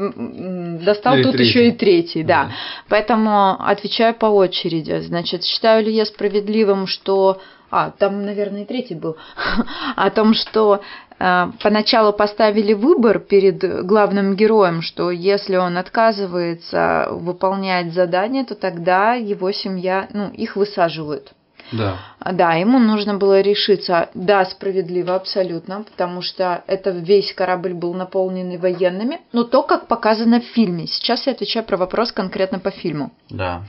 [0.84, 1.48] достал Или тут третий.
[1.48, 2.44] еще и третий, да.
[2.44, 2.52] да.
[2.88, 5.00] Поэтому отвечаю по очереди.
[5.00, 9.16] Значит, считаю ли я справедливым, что а, там, наверное, и третий был,
[9.96, 10.80] о том, что
[11.18, 19.52] поначалу поставили выбор перед главным героем, что если он отказывается выполнять задание, то тогда его
[19.52, 21.32] семья, ну, их высаживают.
[21.72, 21.98] Да.
[22.32, 28.58] Да, ему нужно было решиться, да, справедливо, абсолютно, потому что это весь корабль был наполнен
[28.58, 30.86] военными, но то, как показано в фильме.
[30.86, 33.12] Сейчас я отвечаю про вопрос конкретно по фильму.
[33.30, 33.62] Да.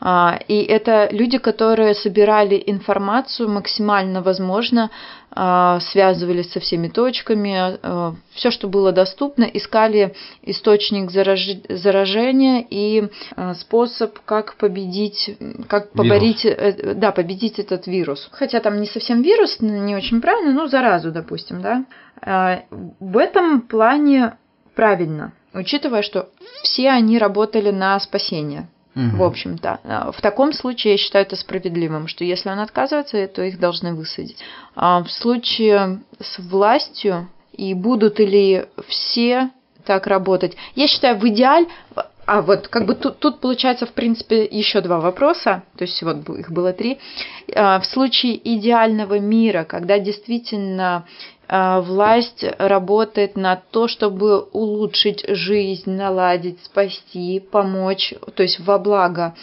[0.00, 4.90] А, и это люди, которые собирали информацию максимально возможно, а,
[5.32, 13.08] связывались со всеми точками, а, все, что было доступно, искали источник заражения и
[13.54, 15.36] способ, как победить,
[15.68, 16.58] как поборить, вирус.
[16.58, 18.28] Э, да, победить этот вирус.
[18.32, 21.84] Хотя там не совсем вирус, не очень правильно, ну заразу, допустим, да.
[22.98, 24.36] В этом плане
[24.74, 26.30] правильно, учитывая, что
[26.62, 29.16] все они работали на спасение Угу.
[29.16, 33.42] В общем-то, а, в таком случае я считаю это справедливым, что если он отказывается, то
[33.42, 34.36] их должны высадить.
[34.74, 39.50] А в случае с властью и будут ли все
[39.84, 41.66] так работать, я считаю в идеале,
[42.26, 46.28] а вот как бы тут, тут получается, в принципе, еще два вопроса, то есть вот
[46.28, 46.98] их было три.
[47.54, 51.06] А, в случае идеального мира, когда действительно
[51.50, 59.34] власть работает на то, чтобы улучшить жизнь, наладить, спасти, помочь, то есть во благо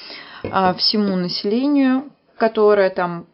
[0.44, 2.06] а, всему населению,
[2.38, 3.26] которое там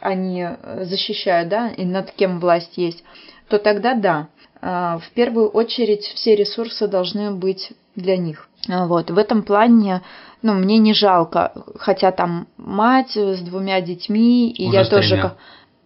[0.00, 0.48] они
[0.82, 3.04] защищают, да, и над кем власть есть,
[3.48, 4.28] то тогда да,
[4.62, 8.48] а, в первую очередь все ресурсы должны быть для них.
[8.68, 10.02] Вот, в этом плане,
[10.42, 15.36] ну, мне не жалко, хотя там мать с двумя детьми, и Уже я тоже...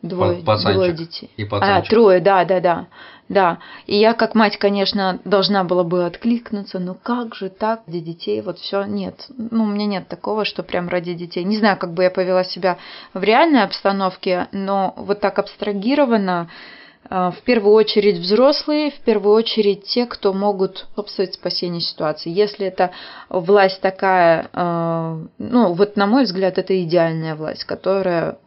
[0.03, 1.31] Двое, двое детей.
[1.37, 2.87] И А, трое, да, да, да.
[3.31, 3.59] Да.
[3.87, 8.41] И я, как мать, конечно, должна была бы откликнуться, но как же так, ради детей,
[8.41, 9.27] вот все нет.
[9.37, 11.45] Ну, у меня нет такого, что прям ради детей.
[11.45, 12.79] Не знаю, как бы я повела себя
[13.15, 16.51] в реальной обстановке, но вот так абстрагированно,
[17.09, 22.31] э, в первую очередь взрослые, в первую очередь те, кто могут способствовать спасению ситуации.
[22.31, 22.91] Если это
[23.29, 28.39] власть такая, э, ну вот на мой взгляд, это идеальная власть, которая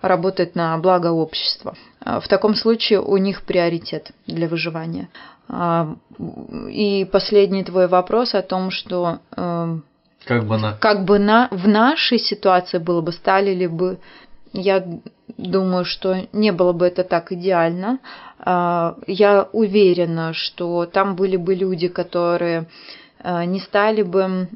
[0.00, 1.74] работать на благо общества.
[2.00, 5.08] А, в таком случае у них приоритет для выживания.
[5.48, 5.94] А,
[6.70, 9.84] и последний твой вопрос о том, что эм,
[10.24, 10.72] как бы, на...
[10.72, 13.98] как бы на, в нашей ситуации было бы, стали ли бы,
[14.52, 14.84] я
[15.36, 17.98] думаю, что не было бы это так идеально.
[18.38, 22.66] А, я уверена, что там были бы люди, которые
[23.20, 24.48] э, не стали бы,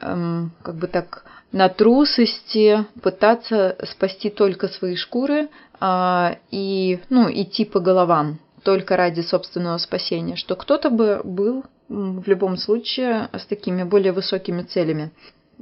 [0.00, 1.24] эм, как бы так,
[1.54, 9.20] на трусости, пытаться спасти только свои шкуры а, и ну, идти по головам только ради
[9.20, 15.12] собственного спасения, что кто-то бы был в любом случае с такими более высокими целями.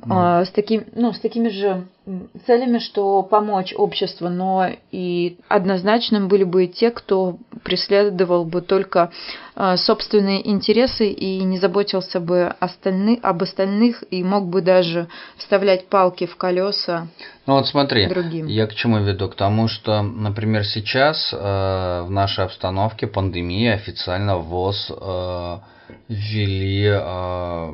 [0.01, 0.45] Mm.
[0.45, 1.87] С, таким, ну, с такими же
[2.47, 9.13] целями, что помочь обществу, но и однозначным были бы те, кто преследовал бы только
[9.55, 15.87] а, собственные интересы и не заботился бы остальны, об остальных и мог бы даже вставлять
[15.87, 17.07] палки в колеса.
[17.47, 18.47] Ну вот смотри, другим.
[18.47, 19.29] я к чему веду?
[19.29, 25.59] К тому, что, например, сейчас э, в нашей обстановке пандемии официально ВОЗ э,
[26.09, 27.73] ввели э,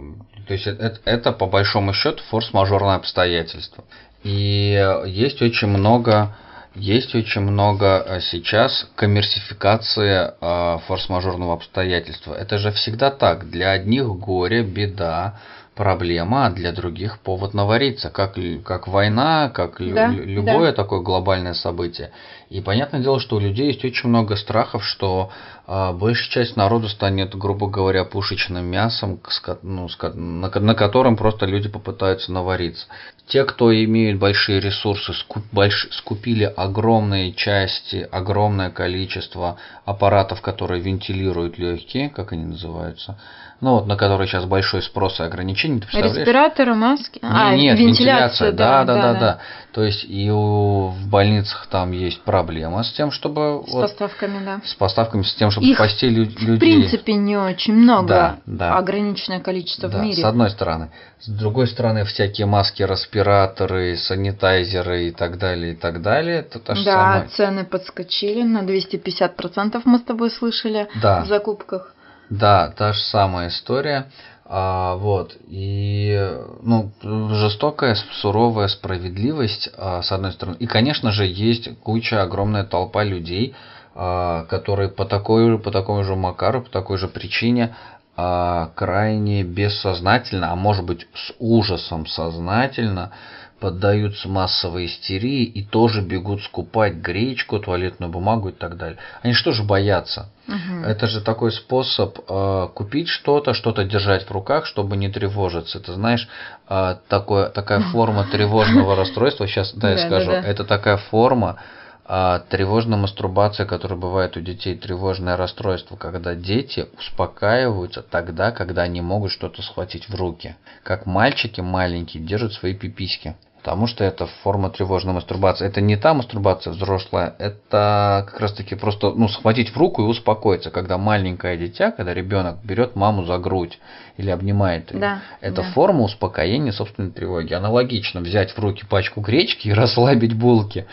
[0.49, 3.85] то есть это, это по большому счету форс-мажорное обстоятельство.
[4.25, 6.35] И есть очень много
[6.75, 12.35] есть очень много э, сейчас коммерсификации э, форс-мажорного обстоятельства.
[12.35, 13.51] Это же всегда так.
[13.51, 15.39] Для одних горе, беда,
[15.75, 20.77] проблема, а для других повод навариться, как, как война, как Да, лю- любое да.
[20.77, 22.11] такое глобальное событие.
[22.51, 25.31] И понятное дело, что у людей есть очень много страхов, что
[25.67, 29.21] а, большая часть народа станет, грубо говоря, пушечным мясом,
[29.63, 32.87] ну, на котором просто люди попытаются навариться.
[33.27, 41.59] Те, кто имеют большие ресурсы, скуп- больш- скупили огромные части, огромное количество аппаратов, которые вентилируют
[41.59, 43.19] легкие, как они называются,
[43.61, 46.17] ну вот на которые сейчас большой спрос и ограничения, ты представляешь?
[46.17, 47.19] Респираторы, маски.
[47.23, 49.39] Не- а, нет, вентиляция, да, да, да, да,
[49.73, 54.45] То есть и у, в больницах там есть проблема с тем, чтобы С вот, поставками,
[54.45, 54.61] да.
[54.65, 56.57] с поставками, с тем, чтобы Их, спасти лю- людей.
[56.57, 58.09] В принципе, не очень много.
[58.09, 58.77] Да, да.
[58.79, 60.21] Ограниченное количество Да, в мире.
[60.23, 60.91] С одной стороны.
[61.21, 66.39] С другой стороны, всякие маски, респираторы, санитайзеры и так далее, и так далее.
[66.41, 67.29] Это та же да, самая.
[67.29, 71.23] цены подскочили на 250%, мы с тобой слышали Да.
[71.25, 71.93] в закупках.
[72.31, 74.11] Да, та же самая история.
[74.45, 75.37] А, вот.
[75.47, 80.57] И ну, жестокая, суровая справедливость, а, с одной стороны.
[80.59, 83.55] И, конечно же, есть куча, огромная толпа людей,
[83.95, 87.77] а, которые по такой, по такому же макару, по такой же причине
[88.17, 93.13] а, крайне бессознательно, а может быть с ужасом сознательно
[93.61, 98.99] поддаются массовой истерии и тоже бегут скупать гречку, туалетную бумагу и так далее.
[99.23, 100.31] Они что же боятся?
[100.47, 100.85] Мгм.
[100.85, 105.81] Это же такой способ э, купить что-то, что-то держать в руках, чтобы не тревожиться.
[105.81, 106.29] Ты знаешь,
[106.69, 111.59] э, такое, такая форма тревожного расстройства, сейчас да, я скажу, это такая форма
[112.07, 119.01] э, тревожной мастурбации, которая бывает у детей, тревожное расстройство, когда дети успокаиваются тогда, когда они
[119.01, 120.55] могут что-то схватить в руки.
[120.85, 123.37] Как мальчики маленькие держат свои пиписьки.
[123.59, 125.67] Потому что это форма тревожной мастурбации.
[125.67, 130.07] Это не та мастурбация взрослая, это как раз таки просто ну, схватить в руку и
[130.07, 133.79] успокоиться, когда маленькое дитя, когда ребенок берет маму за грудь
[134.17, 135.01] или обнимает ее.
[135.01, 135.73] Да, это да.
[135.73, 137.53] форма успокоения собственной тревоги.
[137.53, 140.87] Аналогично взять в руки пачку гречки и расслабить булки.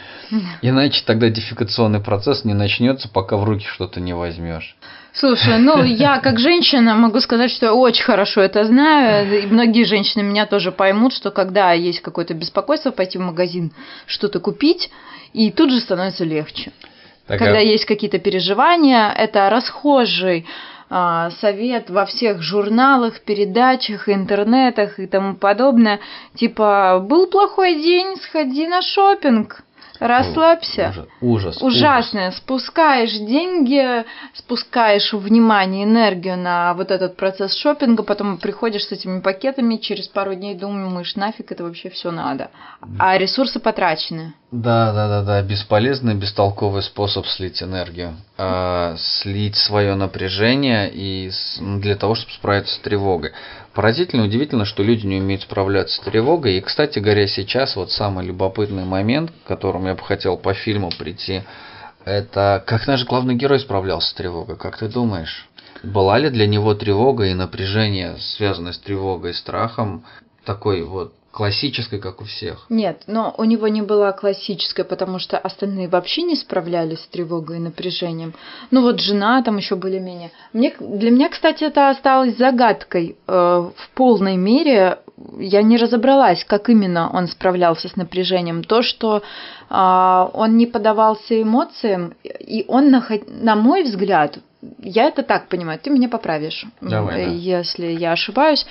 [0.62, 4.76] Иначе тогда дефекационный процесс не начнется, пока в руки что-то не возьмешь.
[5.16, 9.44] Слушай, ну я как женщина могу сказать, что я очень хорошо это знаю.
[9.44, 13.72] И многие женщины меня тоже поймут, что когда есть какое-то беспокойство пойти в магазин,
[14.06, 14.90] что-то купить,
[15.32, 16.74] и тут же становится легче.
[17.28, 20.46] Так, Когда а- есть какие-то переживания, это расхожий
[20.90, 26.00] а, совет во всех журналах, передачах, интернетах и тому подобное.
[26.36, 29.64] Типа, был плохой день, сходи на шопинг,
[30.00, 31.08] расслабься.
[31.22, 31.62] Ужас, ужас.
[31.62, 32.32] Ужасное.
[32.32, 39.78] Спускаешь деньги, спускаешь внимание, энергию на вот этот процесс шопинга, потом приходишь с этими пакетами,
[39.78, 42.52] через пару дней думаешь, нафиг это вообще все надо.
[43.00, 44.34] А ресурсы потрачены.
[44.56, 45.42] Да, да, да, да.
[45.42, 48.16] Бесполезный, бестолковый способ слить энергию.
[48.38, 53.32] А, слить свое напряжение и ну, для того, чтобы справиться с тревогой.
[53.74, 56.58] Поразительно, удивительно, что люди не умеют справляться с тревогой.
[56.58, 60.90] И, кстати говоря, сейчас вот самый любопытный момент, к которому я бы хотел по фильму
[60.98, 61.42] прийти,
[62.06, 64.56] это как наш главный герой справлялся с тревогой.
[64.56, 65.50] Как ты думаешь?
[65.84, 70.06] Была ли для него тревога и напряжение, связанное с тревогой и страхом,
[70.46, 72.66] такой вот классической, как у всех?
[72.70, 77.58] Нет, но у него не была классическая, потому что остальные вообще не справлялись с тревогой
[77.58, 78.34] и напряжением.
[78.72, 80.32] Ну вот жена там еще более-менее.
[80.54, 83.18] Мне, для меня, кстати, это осталось загадкой.
[83.28, 85.00] Э, в полной мере
[85.38, 88.64] я не разобралась, как именно он справлялся с напряжением.
[88.64, 89.22] То, что
[89.70, 94.40] а, он не поддавался эмоциям, и он, на мой взгляд,
[94.80, 97.32] я это так понимаю, ты меня поправишь, Давай, да.
[97.32, 98.66] если я ошибаюсь.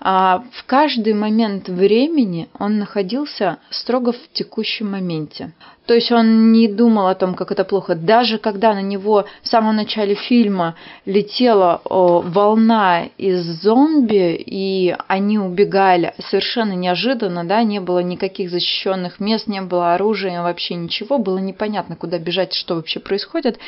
[0.00, 5.52] А, в каждый момент времени он находился строго в текущем моменте.
[5.86, 7.94] То есть он не думал о том, как это плохо.
[7.94, 15.38] Даже когда на него в самом начале фильма летела о, волна из зомби, и они
[15.38, 21.38] убегали совершенно неожиданно, да, не было никаких защищенных мест, не было оружия, вообще ничего, было
[21.38, 23.58] непонятно, куда бежать, что вообще происходит.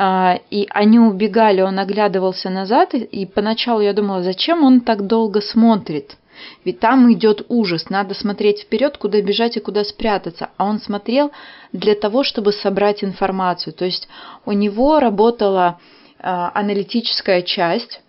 [0.00, 5.40] А, И они убегали, он оглядывался назад, и- поначалу я думала, зачем он так долго
[5.40, 6.16] смотрит?
[6.64, 10.50] Ведь там идет ужас, надо смотреть вперед, куда бежать и куда спрятаться.
[10.56, 11.32] А он смотрел
[11.72, 13.72] для того, чтобы собрать информацию.
[13.74, 14.08] То есть
[14.46, 15.78] у него работала
[16.20, 18.00] а, аналитическая часть,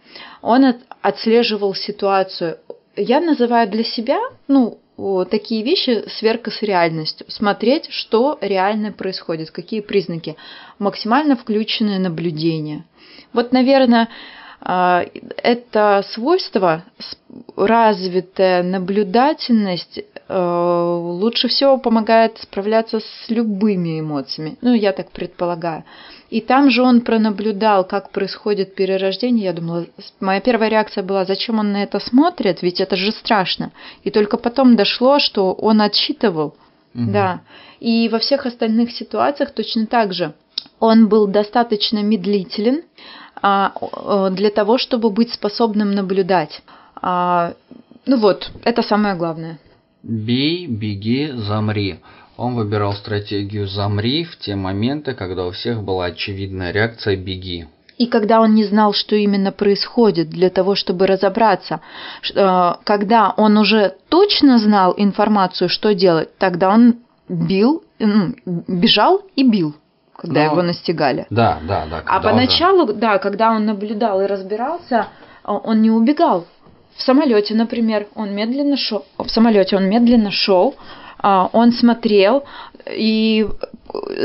[0.41, 2.58] он от- отслеживал ситуацию.
[2.95, 4.78] Я называю для себя, ну,
[5.30, 7.26] такие вещи сверка с реальностью.
[7.30, 10.36] Смотреть, что реально происходит, какие признаки.
[10.78, 12.84] Максимально включенное наблюдение.
[13.34, 14.10] Вот, наверное,
[14.62, 16.84] это свойство,
[17.56, 24.58] развитая наблюдательность, э, лучше всего помогает справляться с любыми эмоциями.
[24.62, 25.86] Ну, я так предполагаю.
[26.30, 29.46] И там же он пронаблюдал, как происходит перерождение.
[29.46, 29.88] Я думала,
[30.19, 33.71] моя первая реакция была, зачем он на это смотрит, ведь это же страшно.
[34.04, 36.56] И только потом дошло, что он отсчитывал.
[36.94, 37.12] Угу.
[37.12, 37.42] Да.
[37.79, 40.34] И во всех остальных ситуациях точно так же.
[40.79, 46.62] Он был достаточно медлителен а, для того, чтобы быть способным наблюдать.
[47.02, 47.54] А,
[48.06, 49.60] ну вот, это самое главное.
[50.04, 52.00] Бей, беги, замри.
[52.38, 57.67] Он выбирал стратегию «замри» в те моменты, когда у всех была очевидная реакция «беги».
[57.98, 61.82] И когда он не знал, что именно происходит, для того, чтобы разобраться,
[62.34, 67.84] э, когда он уже точно знал информацию, что делать, тогда он бил,
[68.46, 69.75] бежал и бил
[70.20, 70.52] когда Но...
[70.52, 71.26] его настигали.
[71.30, 72.04] Да, да, да.
[72.06, 72.94] А поначалу, уже...
[72.94, 75.08] да, когда он наблюдал и разбирался,
[75.44, 76.46] он не убегал.
[76.96, 79.06] В самолете, например, он медленно шел.
[79.17, 80.76] В самолете он медленно шел,
[81.17, 82.44] а, он смотрел,
[82.86, 83.48] и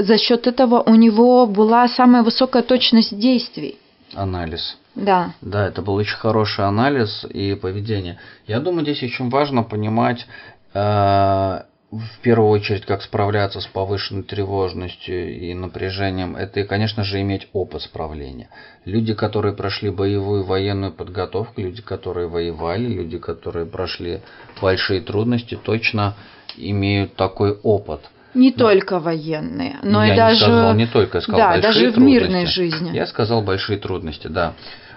[0.01, 3.78] за счет этого у него была самая высокая точность действий.
[4.14, 4.76] Анализ.
[4.97, 5.34] Да.
[5.40, 8.18] Да, это был очень хороший анализ и поведение.
[8.47, 10.26] Я думаю, здесь очень важно понимать
[10.72, 11.61] э,
[11.99, 17.82] в первую очередь, как справляться с повышенной тревожностью и напряжением, это, конечно же, иметь опыт
[17.82, 18.49] справления.
[18.84, 24.20] Люди, которые прошли боевую военную подготовку, люди, которые воевали, люди, которые прошли
[24.61, 26.14] большие трудности, точно
[26.57, 28.01] имеют такой опыт.
[28.34, 30.40] Не но, только военные, но я и даже...
[30.40, 32.24] сказал не только, я сказал да, большие даже в трудности.
[32.24, 32.90] мирной жизни.
[32.92, 34.55] Я сказал большие трудности, да.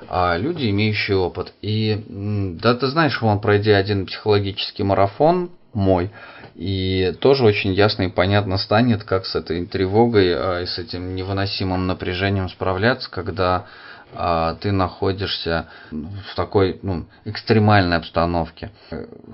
[0.10, 1.54] А люди, имеющие опыт.
[1.62, 6.12] И да, ты знаешь, вон, пройдя один психологический марафон мой,
[6.56, 11.16] и тоже очень ясно и понятно станет, как с этой тревогой а, и с этим
[11.16, 13.66] невыносимым напряжением справляться, когда
[14.14, 18.72] а ты находишься в такой ну, экстремальной обстановке.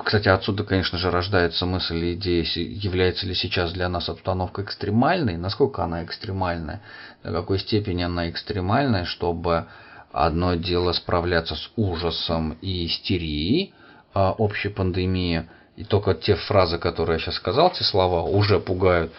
[0.03, 5.37] Кстати, отсюда, конечно же, рождается мысль и идея, является ли сейчас для нас обстановка экстремальной,
[5.37, 6.81] насколько она экстремальная,
[7.23, 9.67] до какой степени она экстремальная, чтобы
[10.11, 13.73] одно дело справляться с ужасом и истерией
[14.13, 19.11] а, общей пандемии, и только те фразы, которые я сейчас сказал, те слова уже пугают,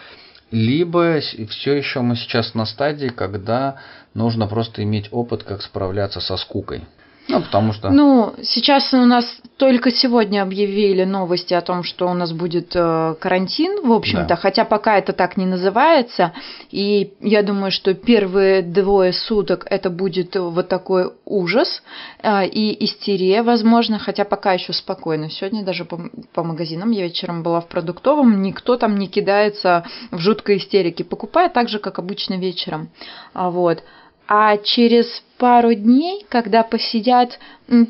[0.51, 3.77] либо все еще мы сейчас на стадии, когда
[4.13, 6.83] нужно просто иметь опыт, как справляться со скукой.
[7.27, 7.89] Ну, потому что...
[7.89, 9.25] Ну, сейчас у нас
[9.57, 14.35] только сегодня объявили новости о том, что у нас будет э, карантин, в общем-то, да.
[14.35, 16.33] хотя пока это так не называется.
[16.71, 21.81] И я думаю, что первые двое суток это будет вот такой ужас
[22.21, 25.29] э, и истерия, возможно, хотя пока еще спокойно.
[25.29, 25.99] Сегодня даже по,
[26.33, 31.49] по магазинам я вечером была в продуктовом, никто там не кидается в жуткой истерике, покупая
[31.49, 32.89] так же, как обычно вечером.
[33.33, 33.83] А вот.
[34.27, 37.39] А через пару дней, когда посидят,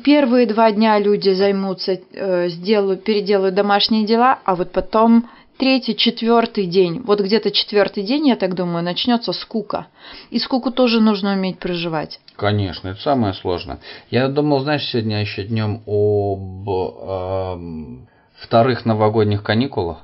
[0.04, 5.28] первые два дня люди займутся, э, сделают, переделают домашние дела, а вот потом
[5.58, 9.86] третий, четвертый день, вот где-то четвертый день, я так думаю, начнется скука.
[10.30, 12.20] И скуку тоже нужно уметь проживать.
[12.36, 13.78] Конечно, это самое сложное.
[14.10, 18.04] Я думал, знаешь, сегодня еще днем об э,
[18.36, 19.98] вторых новогодних каникулах.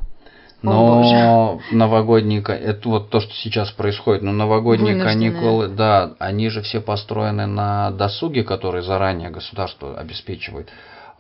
[0.63, 6.63] Но О, новогодние это вот то, что сейчас происходит, но новогодние каникулы, да, они же
[6.63, 10.69] все построены на досуге, который заранее государство обеспечивает.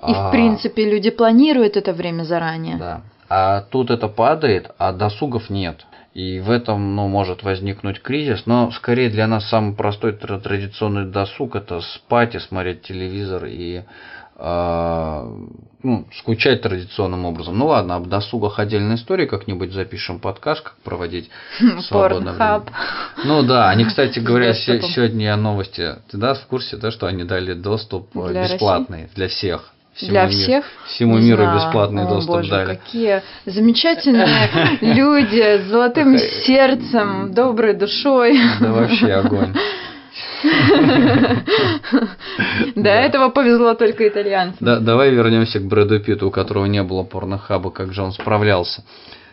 [0.06, 2.76] И а, в принципе люди планируют это время заранее.
[2.76, 3.02] Да.
[3.28, 5.86] А тут это падает, а досугов нет.
[6.14, 11.56] И в этом ну, может возникнуть кризис, но скорее для нас самый простой традиционный досуг
[11.56, 13.82] это спать и смотреть телевизор и
[14.36, 15.24] а,
[15.82, 17.56] ну, скучать традиционным образом.
[17.56, 21.30] Ну ладно, об досугах отдельной истории как-нибудь запишем подкаст, как проводить
[21.88, 22.62] свободное время.
[23.24, 27.54] Ну да, они, кстати говоря, сегодня новости, ты да, в курсе, да, что они дали
[27.54, 29.14] доступ для бесплатный России?
[29.14, 29.72] для всех.
[29.94, 30.64] Всему для миру, всех?
[30.86, 31.58] Всему не миру знаю.
[31.58, 32.76] бесплатный О, доступ боже, дали.
[32.76, 38.38] Какие замечательные люди с золотым сердцем, доброй душой.
[38.60, 39.54] Да вообще огонь.
[42.74, 44.58] До этого повезло только итальянцам.
[44.60, 48.82] Да, давай вернемся к Брэду Питту, у которого не было порнохаба, как же он справлялся.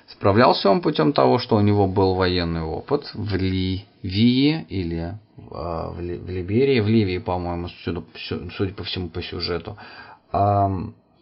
[0.07, 5.13] Справлялся он путем того, что у него был военный опыт в Ливии или
[5.51, 7.69] а, в Либерии, в Ливии, по-моему,
[8.57, 9.77] судя по всему по сюжету.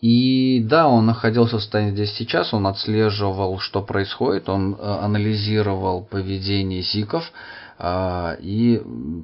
[0.01, 6.03] И да, он находился в состоянии здесь сейчас, он отслеживал, что происходит, он э, анализировал
[6.03, 7.31] поведение зиков,
[7.79, 8.81] а, и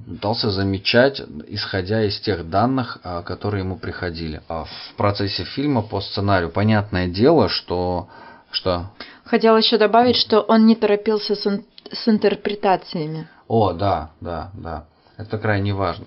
[0.07, 4.41] пытался замечать, исходя из тех данных, а, которые ему приходили.
[4.47, 8.07] А в процессе фильма по сценарию понятное дело, что...
[8.51, 8.91] что...
[9.25, 11.61] Хотела еще добавить, что он не торопился с,
[11.91, 13.27] с интерпретациями.
[13.47, 14.86] О, да, да, да.
[15.17, 16.05] Это крайне важно.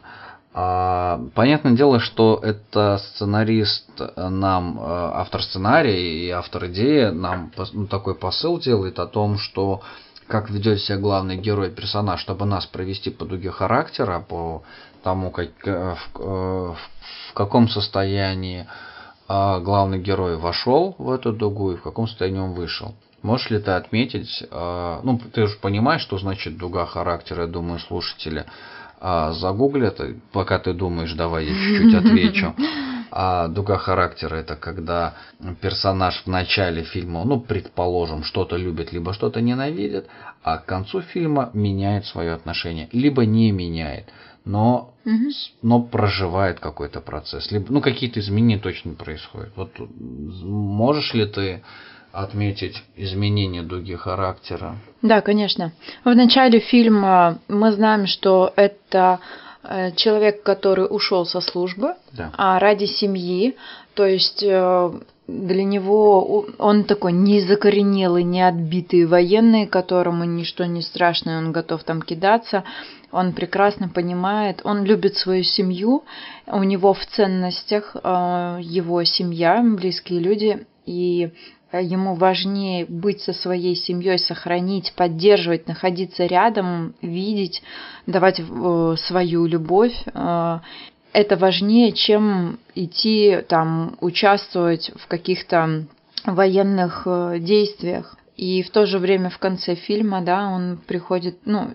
[0.58, 7.86] А, понятное дело, что это сценарист нам, э, автор сценария и автор идеи нам ну,
[7.86, 9.82] такой посыл делает о том, что
[10.26, 14.62] как ведет себя главный герой, персонаж, чтобы нас провести по дуге характера, по
[15.02, 16.74] тому, как, э, в, э,
[17.28, 18.66] в каком состоянии
[19.28, 22.94] главный герой вошел в эту дугу и в каком состоянии он вышел.
[23.22, 28.46] Можешь ли ты отметить, ну, ты же понимаешь, что значит дуга характера, я думаю, слушатели
[29.00, 30.00] а, загуглят,
[30.32, 32.54] пока ты думаешь, давай я чуть-чуть отвечу.
[33.10, 35.14] А дуга характера это когда
[35.60, 40.06] персонаж в начале фильма, ну, предположим, что-то любит, либо что-то ненавидит,
[40.42, 44.06] а к концу фильма меняет свое отношение, либо не меняет,
[44.44, 45.30] но, угу.
[45.62, 49.52] но проживает какой-то процесс, либо, ну, какие-то изменения точно происходят.
[49.56, 51.62] Вот можешь ли ты
[52.22, 54.76] отметить изменение дуги характера?
[55.02, 55.72] Да, конечно.
[56.04, 59.20] В начале фильма мы знаем, что это
[59.68, 62.30] Э, человек, который ушел со службы да.
[62.36, 63.56] а ради семьи,
[63.94, 64.90] то есть э,
[65.26, 71.82] для него он такой не закоренелый, не отбитый военный, которому ничто не страшно, он готов
[71.82, 72.62] там кидаться.
[73.10, 76.04] Он прекрасно понимает, он любит свою семью,
[76.46, 81.30] у него в ценностях э, его семья, близкие люди, и
[81.80, 87.62] ему важнее быть со своей семьей, сохранить, поддерживать, находиться рядом, видеть,
[88.06, 89.94] давать э, свою любовь.
[90.12, 90.60] Э,
[91.12, 95.86] это важнее, чем идти там участвовать в каких-то
[96.24, 97.06] военных
[97.38, 98.16] действиях.
[98.36, 101.70] И в то же время в конце фильма, да, он приходит, ну,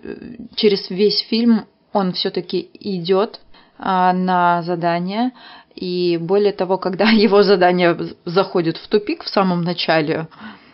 [0.54, 3.40] через весь фильм он все-таки идет
[3.78, 5.32] на задание,
[5.74, 10.28] и более того, когда его задание заходит в тупик в самом начале,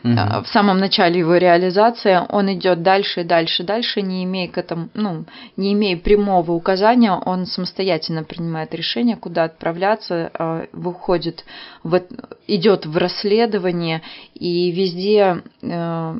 [0.05, 0.12] угу.
[0.44, 5.24] в самом начале его реализации, он идет дальше, дальше, дальше, не имея к этому, ну,
[5.57, 11.44] не имея прямого указания, он самостоятельно принимает решение, куда отправляться, а, выходит,
[11.82, 12.03] в,
[12.46, 14.03] идет в расследование
[14.34, 16.14] и везде э,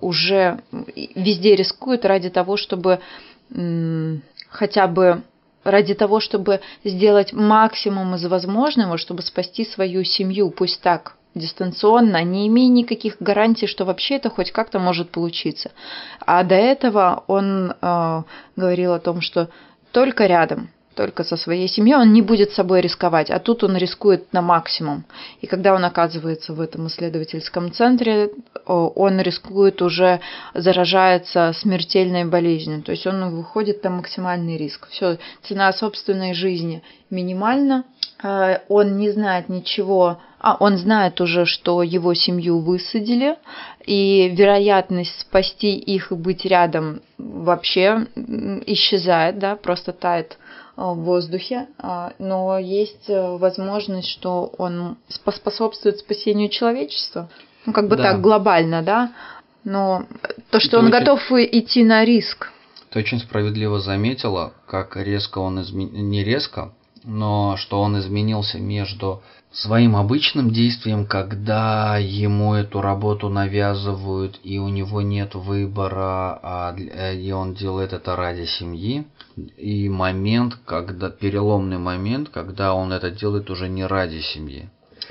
[0.00, 0.60] уже
[1.14, 3.00] везде рискует ради того, чтобы
[4.48, 5.22] хотя бы
[5.64, 12.48] ради того, чтобы сделать максимум из возможного, чтобы спасти свою семью, пусть так, дистанционно, не
[12.48, 15.72] имея никаких гарантий, что вообще это хоть как-то может получиться.
[16.20, 18.22] А до этого он э,
[18.56, 19.48] говорил о том, что
[19.92, 24.32] только рядом, только со своей семьей, он не будет собой рисковать, а тут он рискует
[24.32, 25.04] на максимум.
[25.40, 28.30] И когда он оказывается в этом исследовательском центре,
[28.66, 30.20] он рискует уже
[30.54, 32.82] заражается смертельной болезнью.
[32.82, 34.88] То есть он выходит на максимальный риск.
[34.88, 37.84] Все, цена собственной жизни минимальна,
[38.22, 43.36] э, он не знает ничего, а он знает уже, что его семью высадили,
[43.86, 48.06] и вероятность спасти их и быть рядом вообще
[48.66, 50.36] исчезает, да, просто тает
[50.90, 57.28] в воздухе, а, но есть э, возможность, что он способствует спасению человечества.
[57.66, 58.02] Ну, как бы да.
[58.02, 59.12] так глобально, да.
[59.64, 60.06] Но
[60.50, 60.98] то, что Ты он очень...
[60.98, 62.50] готов идти на риск.
[62.90, 66.72] Ты очень справедливо заметила, как резко он изменил, не резко,
[67.04, 69.22] но что он изменился между
[69.52, 77.16] своим обычным действием, когда ему эту работу навязывают и у него нет выбора, а, э,
[77.16, 79.06] и он делает это ради семьи,
[79.56, 84.70] и момент, когда переломный момент, когда он это делает уже не ради семьи.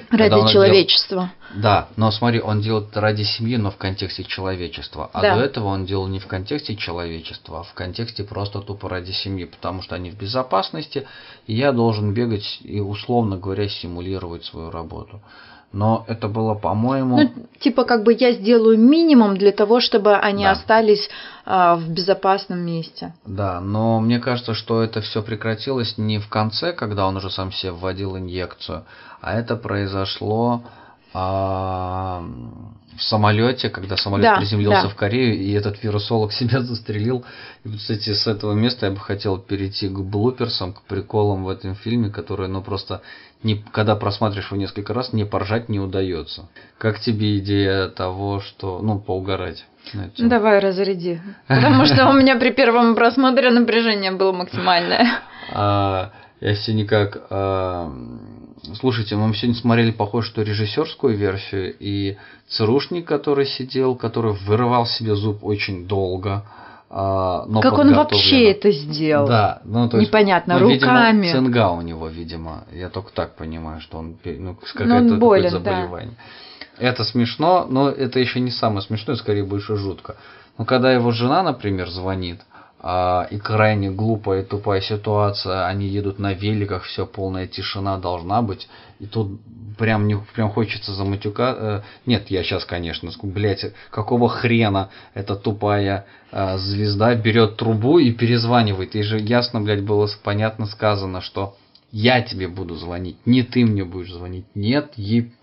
[0.10, 1.32] Ради человечества.
[1.54, 1.62] Дел...
[1.62, 5.10] Да, но смотри, он делает это ради семьи, но в контексте человечества.
[5.14, 5.36] А да.
[5.36, 9.46] до этого он делал не в контексте человечества, а в контексте просто тупо ради семьи,
[9.46, 11.08] потому что они в безопасности,
[11.48, 15.22] и я должен бегать и, условно говоря, симулировать свою работу
[15.74, 17.18] но это было, по-моему...
[17.18, 20.52] Ну, типа как бы я сделаю минимум для того, чтобы они да.
[20.52, 21.10] остались
[21.46, 23.14] а, в безопасном месте.
[23.26, 27.52] Да, но мне кажется, что это все прекратилось не в конце, когда он уже сам
[27.52, 28.84] себе вводил инъекцию,
[29.22, 30.64] а это произошло
[31.14, 32.24] а,
[32.98, 34.90] в самолете, когда самолет да, приземлился да.
[34.90, 37.26] в Корею, и этот вирусолог себя застрелил.
[37.64, 41.76] И, кстати, с этого места я бы хотел перейти к блуперсам, к приколам в этом
[41.76, 43.02] фильме, которые, ну, просто,
[43.44, 46.50] не, когда просматриваешь его несколько раз, не поржать не удается.
[46.78, 49.66] Как тебе идея того, что, ну, поугарать?
[50.18, 51.22] Давай разряди.
[51.48, 55.22] Потому что у меня при первом просмотре напряжение было максимальное.
[55.54, 57.92] А, я все никак а,
[58.76, 62.18] Слушайте, мы сегодня смотрели, похоже, что режиссерскую версию, и
[62.48, 66.46] ЦРУшник, который сидел, который вырывал себе зуб очень долго,
[66.94, 69.26] но Как он вообще это сделал?
[69.26, 71.28] Да, ну то есть, Непонятно, ну, руками.
[71.28, 72.66] Видимо, цинга у него, видимо.
[72.74, 76.18] Я только так понимаю, что он, ну, какое-то болен, заболевание.
[76.80, 76.88] Да.
[76.88, 80.18] Это смешно, но это еще не самое смешное, скорее больше жутко.
[80.58, 82.51] Но когда его жена, например, звонит, а,
[82.84, 88.68] и крайне глупая и тупая ситуация, они едут на великах, все полная тишина должна быть,
[89.00, 89.40] и тут
[89.78, 91.56] прям не прям хочется заматюка.
[91.58, 98.12] Э, нет, я сейчас, конечно, блять, какого хрена эта тупая э, звезда берет трубу и
[98.12, 98.96] перезванивает.
[98.96, 101.56] И же ясно, блядь, было понятно сказано, что
[101.92, 104.46] я тебе буду звонить, не ты мне будешь звонить.
[104.56, 105.34] Нет, ей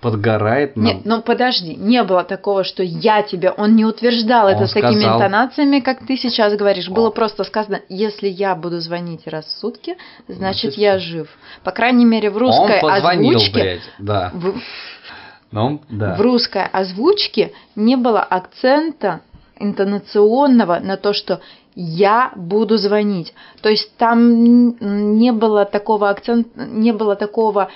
[0.00, 0.76] подгорает.
[0.76, 0.84] Нам.
[0.84, 4.72] Нет, ну подожди, не было такого, что я тебе, он не утверждал он это с
[4.72, 6.88] такими интонациями, как ты сейчас говоришь.
[6.88, 9.96] Было просто сказано, если я буду звонить раз в сутки,
[10.28, 11.28] значит, значит я жив.
[11.64, 13.52] По крайней мере, в русской он позвонил, озвучке...
[13.52, 14.30] Блядь, да.
[14.34, 14.54] В...
[15.50, 16.14] Ну, да.
[16.14, 19.20] В русской озвучке не было акцента
[19.58, 21.40] интонационного на то, что
[21.80, 23.32] я буду звонить.
[23.62, 24.74] То есть там
[25.18, 27.68] не было такого акцента, не было такого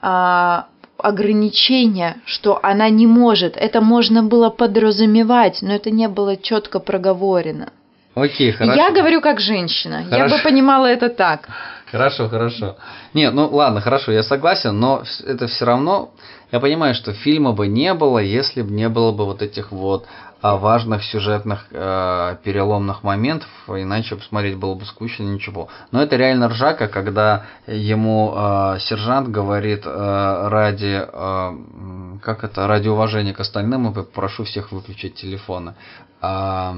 [0.00, 3.56] а, ограничения, что она не может.
[3.56, 7.72] Это можно было подразумевать, но это не было четко проговорено.
[8.14, 8.76] Окей, хорошо.
[8.76, 10.04] Я говорю как женщина.
[10.04, 10.34] Хорошо.
[10.34, 11.48] Я бы понимала это так.
[11.90, 12.76] Хорошо, хорошо.
[13.14, 16.10] Нет, ну ладно, хорошо, я согласен, но это все равно,
[16.52, 20.06] я понимаю, что фильма бы не было, если бы не было бы вот этих вот
[20.42, 25.68] важных сюжетных э, переломных моментов, иначе посмотреть было бы скучно, ничего.
[25.90, 32.88] Но это реально ржака, когда ему э, сержант говорит э, ради, э, как это, ради
[32.88, 35.74] уважения к остальным, и прошу всех выключить телефоны.
[36.20, 36.74] А,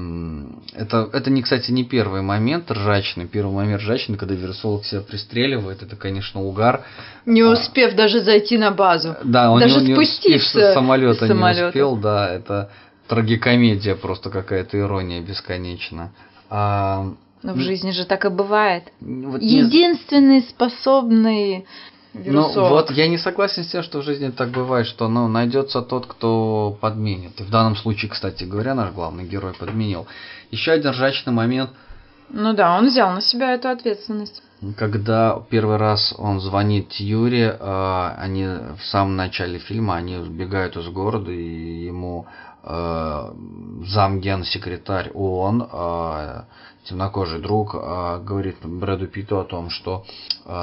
[0.73, 3.25] это, это, не, кстати, не первый момент ржачный.
[3.25, 6.81] Первый момент ржачный, когда вирусолог себя пристреливает, это, конечно, угар.
[7.25, 9.15] Не а, успев а, даже зайти на базу.
[9.23, 12.69] Да, он даже не, спуститься не с самолета, самолета не успел, да, это
[13.11, 16.13] трагикомедия просто какая-то ирония бесконечна.
[16.49, 17.07] А,
[17.43, 18.85] Но в жизни же так и бывает.
[19.01, 20.41] Вот Единственный не...
[20.41, 21.65] способный.
[22.13, 25.81] Ну вот я не согласен с тем, что в жизни так бывает, что ну, найдется
[25.81, 27.41] тот, кто подменит.
[27.41, 30.07] И в данном случае, кстати говоря, наш главный герой подменил.
[30.49, 31.71] Еще один ржачный момент.
[32.29, 34.41] Ну да, он взял на себя эту ответственность.
[34.77, 40.87] Когда первый раз он звонит Юре, а, они в самом начале фильма, они сбегают из
[40.87, 42.25] города, и ему
[42.63, 46.41] замгенсекретарь ООН, э,
[46.85, 50.05] темнокожий друг, э, говорит Брэду Питу о том, что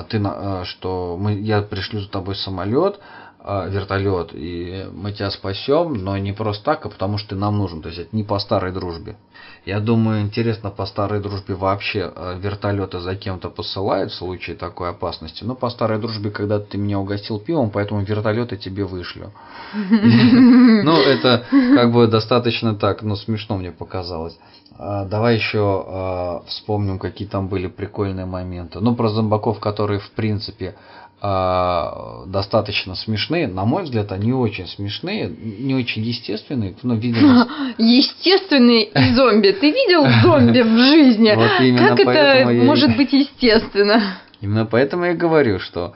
[0.09, 0.23] ты,
[0.65, 3.01] что мы, я пришлю за тобой самолет,
[3.45, 7.83] вертолет, и мы тебя спасем, но не просто так, а потому что ты нам нужен.
[7.83, 9.17] То есть это не по старой дружбе.
[9.65, 15.45] Я думаю, интересно, по старой дружбе вообще вертолеты за кем-то посылают в случае такой опасности.
[15.45, 19.33] Но по старой дружбе, когда ты меня угостил пивом, поэтому вертолеты тебе вышлю.
[20.81, 24.39] Ну, это как бы достаточно так, ну, смешно мне показалось.
[24.79, 28.79] А, давай еще а, вспомним, какие там были прикольные моменты.
[28.81, 30.77] Ну, про зомбаков, которые, в принципе,
[31.21, 33.49] достаточно смешные.
[33.49, 36.77] На мой взгляд, они очень смешные, не очень естественные.
[36.83, 37.49] Ну, видимо...
[37.79, 39.51] Естественные зомби.
[39.51, 41.35] Ты видел зомби в жизни?
[41.39, 44.19] Вот как это может быть естественно?
[44.41, 45.95] Именно поэтому я говорю, что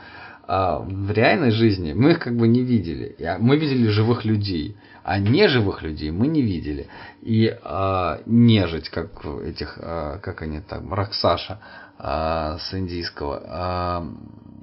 [0.48, 3.16] а, в реальной жизни мы их как бы не видели.
[3.38, 6.88] Мы видели живых людей, а неживых людей мы не видели.
[7.22, 11.58] И а, нежить, как этих, а, как они там, Раксаша
[11.98, 13.42] а, с индийского.
[13.46, 14.06] А,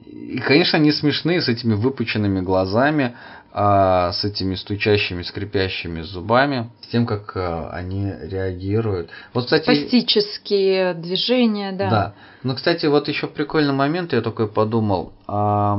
[0.10, 3.16] и, конечно, они смешные с этими выпученными глазами,
[3.52, 9.12] а, с этими стучащими, скрипящими зубами, с тем, как а, они реагируют.
[9.34, 11.90] Вот, кстати, Пластические движения, да.
[11.90, 12.14] Да.
[12.42, 15.14] Ну, кстати, вот еще прикольный момент, я такой подумал.
[15.28, 15.78] А,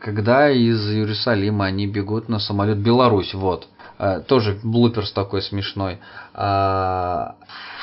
[0.00, 3.68] когда из Иерусалима они бегут на самолет Беларусь, вот.
[3.98, 5.98] А, тоже блуперс такой смешной.
[6.38, 7.34] А,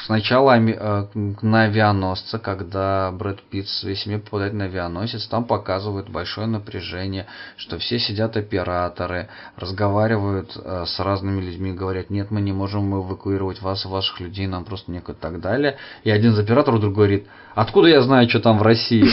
[0.06, 1.06] Сначала э,
[1.42, 7.26] на авианосце, когда Брэд Питт с весь мир попадает на авианосец, там показывают большое напряжение,
[7.56, 13.62] что все сидят операторы, разговаривают э, с разными людьми, говорят, нет, мы не можем эвакуировать
[13.62, 15.78] вас ваших людей, нам просто некуда и так далее.
[16.04, 19.06] И один из операторов другой говорит, откуда я знаю, что там в России?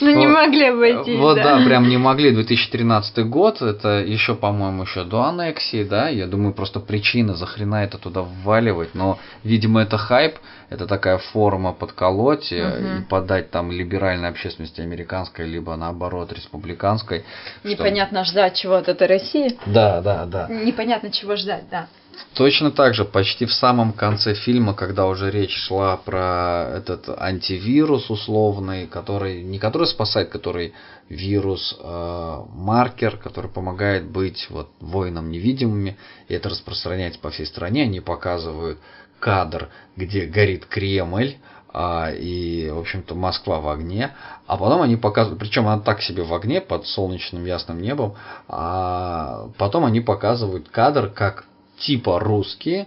[0.00, 1.16] Ну не могли обойтись.
[1.16, 2.32] Вот да, прям не могли.
[2.32, 7.84] 2013 год, это еще, по-моему, еще до аннексии, да, я думаю, просто причина, за хрена
[7.84, 10.38] это туда вваливать, но, видимо, это хайп,
[10.70, 12.60] это такая форма подколоть угу.
[12.60, 17.24] и подать там либеральной общественности американской, либо наоборот республиканской.
[17.64, 18.32] Непонятно что...
[18.32, 19.58] ждать чего от этой России.
[19.66, 20.48] Да, да, да.
[20.48, 21.88] Непонятно чего ждать, да.
[22.34, 28.10] Точно так же, почти в самом конце фильма, когда уже речь шла про этот антивирус
[28.10, 30.72] условный, который не который спасает, который
[31.10, 35.98] вирус э, маркер, который помогает быть вот воинам невидимыми,
[36.28, 38.78] и это распространяется по всей стране, они показывают
[39.20, 41.36] кадр, где горит Кремль,
[41.74, 44.14] а, и, в общем-то, Москва в огне,
[44.46, 48.14] а потом они показывают, причем она так себе в огне под солнечным ясным небом,
[48.48, 51.46] а потом они показывают кадр, как
[51.82, 52.86] типа русские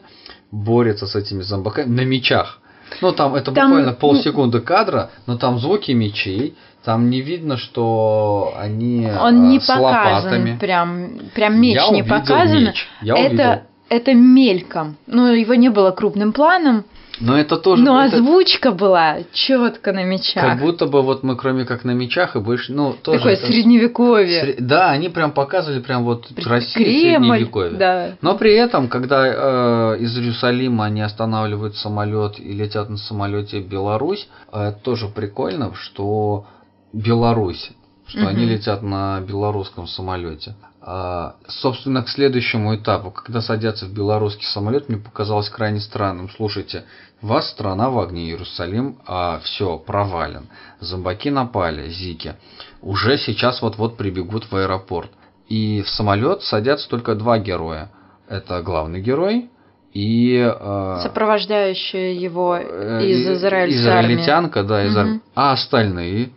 [0.52, 2.60] борются с этими зомбаками на мечах.
[3.02, 7.58] Ну, там это Там, буквально ну- полсекунды кадра, но там звуки мечей, там не видно,
[7.58, 10.58] что они Он не с показан, лопатами.
[10.58, 12.64] прям, прям меч Я не показан.
[12.66, 13.62] меч, я это, увидел.
[13.90, 14.96] это мельком.
[15.08, 16.86] Ну, его не было крупным планом,
[17.20, 17.84] Но это тоже...
[17.84, 20.44] но это озвучка была четко на мечах.
[20.44, 23.20] как будто бы вот мы кроме как на мечах и больше, ну, тоже...
[23.20, 24.44] Такое это- средневековье.
[24.44, 27.78] сре- Да, они прям показывали прям вот При- красивое Кремль, средневековье.
[27.78, 28.12] да.
[28.22, 33.68] Но при этом, когда э, из Иерусалима они останавливают самолет и летят на самолете в
[33.68, 36.46] Беларусь, э, тоже прикольно, что
[36.94, 37.72] Беларусь,
[38.08, 38.54] что они Мгм.
[38.54, 40.56] летят на белорусском самолете.
[40.88, 46.30] А, собственно, к следующему этапу, когда садятся в белорусский самолет, мне показалось крайне странным.
[46.30, 46.84] Слушайте,
[47.22, 50.48] вас страна в огне, Иерусалим, а все, провален.
[50.80, 52.36] Зомбаки напали, зики.
[52.84, 55.10] Уже сейчас вот-вот прибегут в аэропорт.
[55.48, 57.90] И в самолет садятся только два героя.
[58.30, 59.50] Это главный герой
[59.92, 60.38] и...
[60.38, 64.14] э, Сопровождающая его э, из израильской армии.
[64.14, 65.22] Израильтянка, да, из Мгм.
[65.34, 66.30] А остальные?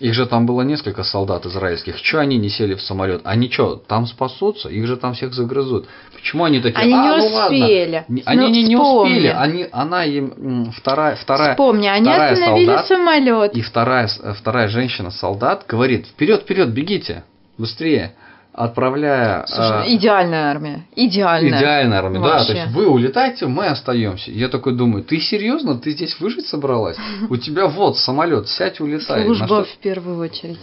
[0.00, 2.00] Их же там было несколько солдат израильских.
[2.00, 3.20] Че они не сели в самолет?
[3.24, 4.70] Они что, там спасутся?
[4.70, 5.86] Их же там всех загрызут.
[6.14, 6.82] Почему они такие?
[6.82, 7.56] Они «А, не ну ладно».
[7.58, 8.04] успели.
[8.08, 9.10] Ну, Они не, не вспомни.
[9.12, 9.26] успели.
[9.28, 13.54] Они, она им вторая, вторая, Вспомни, они вторая остановили солдат, самолет.
[13.54, 17.24] и вторая, вторая женщина-солдат говорит, вперед, вперед, бегите,
[17.58, 18.14] быстрее,
[18.52, 19.44] отправляя...
[19.46, 20.86] Слушай, э, идеальная армия.
[20.94, 21.58] Идеальная.
[21.58, 22.52] Идеальная армия, да, то Вообще.
[22.54, 24.30] есть вы улетаете, мы остаемся.
[24.30, 26.96] Я такой думаю, ты серьезно, ты здесь выжить собралась?
[27.28, 29.24] У тебя вот самолет, сядь, улетай.
[29.24, 30.58] Служба в первую очередь.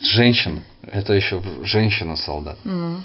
[0.00, 2.58] Женщина, это еще женщина-солдат.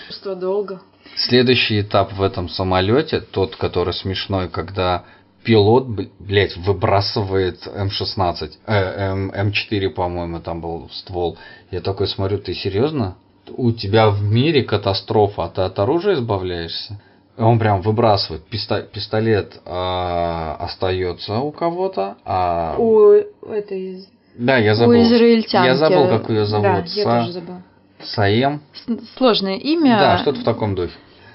[0.09, 0.81] Что долго?
[1.15, 5.03] Следующий этап в этом самолете, тот, который смешной, когда
[5.43, 5.87] пилот,
[6.19, 11.37] блядь, выбрасывает М16, э, М, М4, по-моему, там был ствол.
[11.71, 13.15] Я такой смотрю, ты серьезно?
[13.55, 16.99] У тебя в мире катастрофа, а ты от оружия избавляешься?
[17.37, 18.43] Он прям выбрасывает.
[18.47, 22.75] Писто- пистолет а, остается у кого-то, а...
[22.77, 23.11] У
[23.51, 24.05] этой
[24.37, 25.01] Да, я у забыл.
[25.03, 25.67] израильтянки.
[25.67, 26.85] Я забыл, как ее Да, зовут.
[26.87, 27.61] я Са- тоже забыла.
[28.01, 28.61] Саем.
[28.73, 29.97] С- Сложное имя.
[29.97, 30.93] Да, что-то в таком духе.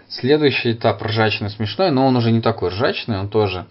[0.08, 3.66] Следующий этап ржачный смешной, но он уже не такой ржачный, он тоже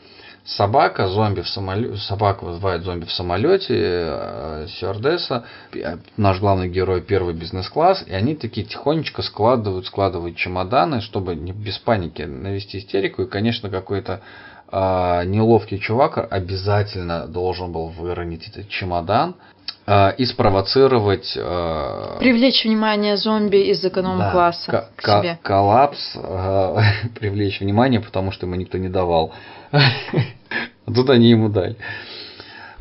[0.45, 7.01] собака, зомби в самолете, собака вызывает зомби в самолете, э, стюардесса, э, наш главный герой
[7.01, 13.23] первый бизнес-класс, и они такие тихонечко складывают, складывают чемоданы, чтобы не без паники навести истерику,
[13.23, 14.21] и, конечно, какой-то
[14.71, 19.35] а, неловкий чувак обязательно должен был выронить этот чемодан
[20.17, 25.39] и спровоцировать а, Привлечь внимание зомби из эконом-класса да, к себе.
[25.41, 26.75] Коллапс, э,
[27.19, 29.33] привлечь внимание, потому что ему никто не давал.
[29.71, 29.79] А
[30.93, 31.75] Тут они ему дали.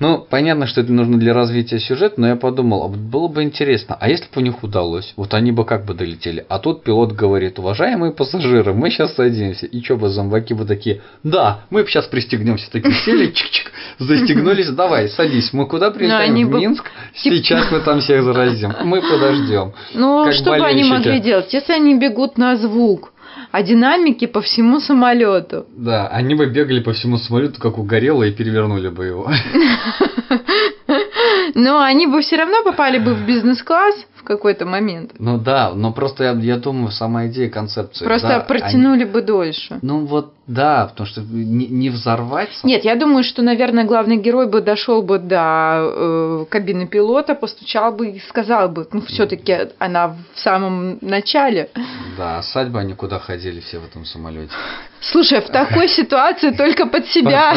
[0.00, 3.96] Ну, понятно, что это нужно для развития сюжета, но я подумал, а было бы интересно,
[3.98, 6.46] а если бы у них удалось, вот они бы как бы долетели.
[6.48, 9.66] А тут пилот говорит, уважаемые пассажиры, мы сейчас садимся.
[9.66, 15.08] И что бы зомбаки бы такие, да, мы сейчас пристегнемся, такие сели, чик-чик, застегнулись, давай,
[15.08, 16.48] садись, мы куда прилетаем?
[16.48, 16.84] В Минск?
[17.14, 19.72] Сейчас мы там всех заразим, мы подождем.
[19.94, 23.12] Ну, что бы они могли делать, если они бегут на звук,
[23.50, 25.66] а динамики по всему самолету?
[25.76, 29.30] Да, они бы бегали по всему самолету, как угорело, и перевернули бы его.
[31.54, 33.94] Но они бы все равно попали бы в бизнес-класс
[34.28, 35.12] какой-то момент.
[35.18, 38.04] Ну да, но просто я, я думаю, сама идея концепции.
[38.04, 39.74] Просто да, протянули бы дольше.
[39.74, 42.48] они- ну вот да, потому что не, не взорвать.
[42.64, 45.36] Нет, я думаю, что, наверное, главный герой бы дошел бы до
[45.80, 51.68] э, кабины пилота, постучал бы и сказал бы, ну, все-таки она в самом начале.
[52.16, 54.52] Да, ссать бы они куда ходили все в этом самолете.
[55.00, 57.52] Слушай, в такой ситуации только под себя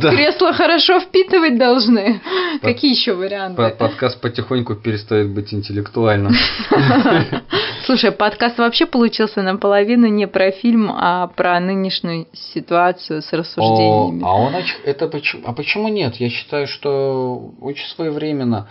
[0.00, 2.20] кресло хорошо впитывать должны.
[2.62, 3.56] Какие еще варианты?
[3.56, 5.93] Под- Подкаст потихоньку перестает быть интеллектуальным.
[7.86, 14.22] Слушай, подкаст вообще получился наполовину не про фильм, а про нынешнюю ситуацию с О, рассуждениями.
[14.24, 15.42] а он это почему?
[15.46, 16.16] А почему нет?
[16.16, 18.68] Я считаю, что очень своевременно.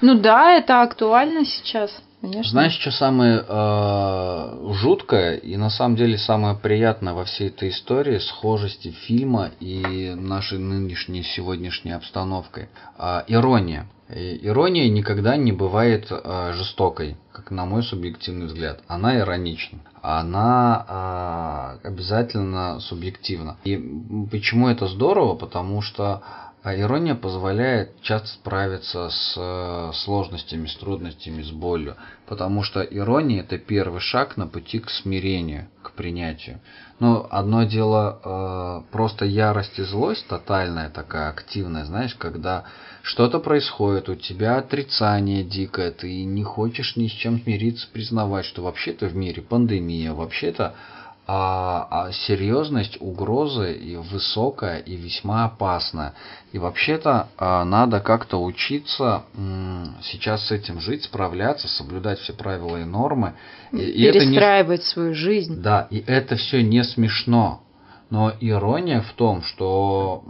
[0.00, 1.90] Ну да, это актуально сейчас,
[2.20, 2.50] конечно.
[2.50, 8.18] Знаешь, что самое э, жуткое и на самом деле самое приятное во всей этой истории
[8.18, 12.68] схожести фильма и нашей нынешней сегодняшней обстановкой?
[12.96, 13.86] А, ирония.
[14.10, 18.80] Ирония никогда не бывает э, жестокой, как на мой субъективный взгляд.
[18.86, 19.80] Она иронична.
[20.00, 23.58] Она э, обязательно субъективна.
[23.64, 23.76] И
[24.30, 25.34] почему это здорово?
[25.34, 26.22] Потому что
[26.62, 31.96] а ирония позволяет часто справиться с э, сложностями, с трудностями, с болью.
[32.26, 36.60] Потому что ирония это первый шаг на пути к смирению, к принятию.
[36.98, 42.64] Но одно дело э, просто ярость и злость, тотальная такая, активная, знаешь, когда
[43.02, 48.62] что-то происходит, у тебя отрицание дикое, ты не хочешь ни с чем смириться, признавать, что
[48.62, 50.74] вообще-то в мире пандемия, вообще-то
[51.30, 56.14] а, а серьезность угрозы и высокая и весьма опасная.
[56.52, 62.78] И вообще-то а, надо как-то учиться м, сейчас с этим жить, справляться, соблюдать все правила
[62.78, 63.34] и нормы.
[63.72, 64.36] И, и это не...
[64.82, 65.60] свою жизнь.
[65.60, 67.60] Да, и это все не смешно.
[68.08, 70.24] Но ирония в том, что...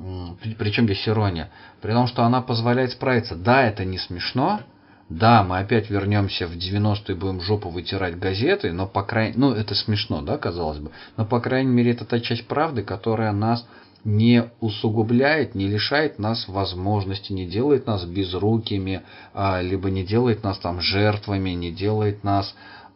[0.58, 1.48] Причем здесь ирония?
[1.80, 3.36] При том, что она позволяет справиться.
[3.36, 4.62] Да, это не смешно,
[5.08, 9.74] да, мы опять вернемся в 90-е, будем жопу вытирать газеты, но по крайней ну это
[9.74, 13.66] смешно, да, казалось бы, но по крайней мере это та часть правды, которая нас
[14.04, 19.02] не усугубляет, не лишает нас возможности, не делает нас безрукими,
[19.34, 22.54] а, либо не делает нас там жертвами, не делает нас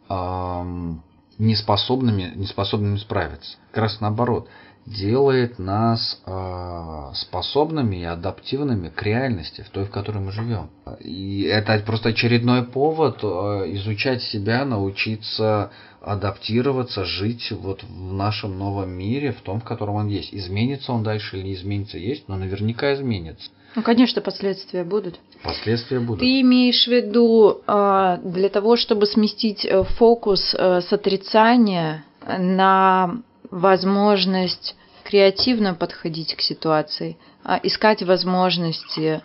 [0.09, 1.03] эм,
[1.37, 3.57] неспособными, неспособными справиться.
[3.71, 4.47] Как раз наоборот
[4.85, 10.69] делает нас э, способными и адаптивными к реальности, в той, в которой мы живем.
[10.99, 13.27] И это просто очередной повод э,
[13.75, 15.71] изучать себя, научиться
[16.01, 20.33] адаптироваться, жить вот в нашем новом мире, в том, в котором он есть.
[20.33, 23.49] Изменится он дальше или не изменится, есть, но наверняка изменится.
[23.75, 25.19] Ну, конечно, последствия будут.
[25.43, 26.19] Последствия будут.
[26.19, 33.21] Ты имеешь в виду э, для того, чтобы сместить э, фокус э, с отрицания на
[33.53, 39.21] возможность креативно подходить к ситуации, а искать возможности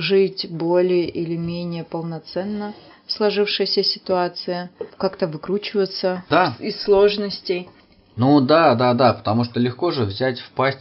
[0.00, 2.74] жить более или менее полноценно
[3.06, 6.54] в сложившейся ситуации, как-то выкручиваться да.
[6.58, 7.68] из сложностей.
[8.16, 10.78] Ну да, да, да, потому что легко же взять, впасть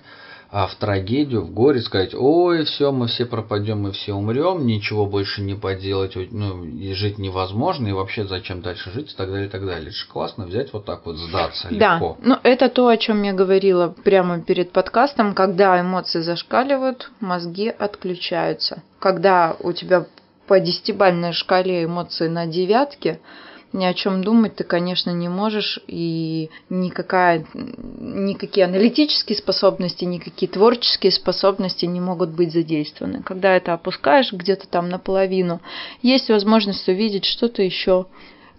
[0.49, 5.05] а в трагедию, в горе сказать, ой, все, мы все пропадем, мы все умрем, ничего
[5.05, 9.47] больше не поделать, ну, и жить невозможно, и вообще зачем дальше жить, и так далее,
[9.47, 9.87] и так далее.
[9.87, 11.95] Это же классно взять вот так вот, сдаться да.
[11.95, 12.17] легко.
[12.19, 17.67] Да, ну это то, о чем я говорила прямо перед подкастом, когда эмоции зашкаливают, мозги
[17.67, 18.83] отключаются.
[18.99, 20.05] Когда у тебя
[20.47, 23.19] по десятибальной шкале эмоции на девятке,
[23.77, 31.11] ни о чем думать ты, конечно, не можешь, и никакая, никакие аналитические способности, никакие творческие
[31.11, 33.21] способности не могут быть задействованы.
[33.23, 35.61] Когда это опускаешь где-то там наполовину,
[36.01, 38.07] есть возможность увидеть что-то еще,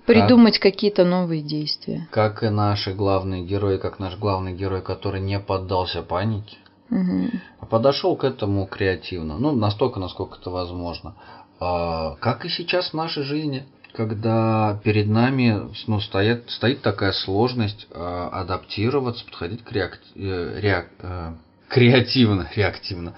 [0.07, 2.09] придумать как, какие-то новые действия.
[2.13, 6.57] Как и наши главные герои, как наш главный герой, который не поддался панике,
[6.91, 7.29] угу.
[7.61, 11.15] а подошел к этому креативно, ну настолько, насколько это возможно.
[11.61, 13.67] А, как и сейчас в нашей жизни
[13.99, 20.87] когда перед нами ну, стоит, стоит такая сложность э, адаптироваться, подходить к реак, э, реак,
[21.01, 21.33] э,
[21.69, 23.15] креативно, реактивно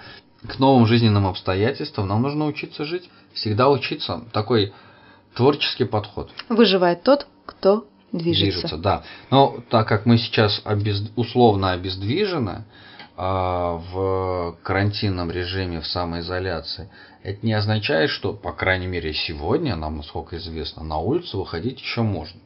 [0.48, 3.10] к новым жизненным обстоятельствам, нам нужно учиться жить.
[3.34, 4.22] Всегда учиться.
[4.32, 4.72] Такой
[5.34, 6.30] творческий подход.
[6.48, 8.60] Выживает тот, кто движется.
[8.62, 9.02] Движется, да.
[9.30, 12.64] Но так как мы сейчас обез, условно обездвижены,
[13.22, 16.88] а, в карантинном режиме, в самоизоляции,
[17.22, 22.02] это не означает, что, по крайней мере, сегодня, нам, насколько известно, на улицу выходить еще
[22.02, 22.40] можно.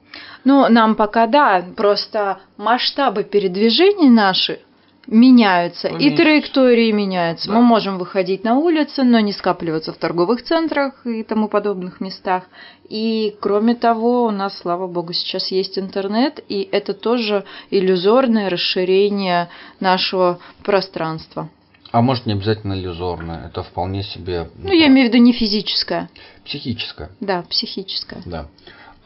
[0.45, 4.61] Ну, нам пока да, просто масштабы передвижений наши
[5.07, 7.49] меняются, и траектории меняются.
[7.49, 7.55] Да.
[7.55, 12.45] Мы можем выходить на улицы, но не скапливаться в торговых центрах и тому подобных местах.
[12.89, 19.49] И кроме того, у нас, слава богу, сейчас есть интернет, и это тоже иллюзорное расширение
[19.79, 21.51] нашего пространства.
[21.95, 24.49] А может не обязательно иллюзорное, это вполне себе.
[24.57, 26.11] Ну, я имею в виду не физическое.
[26.45, 27.11] Психическое.
[27.20, 28.20] Да, психическое.
[28.26, 28.49] Да.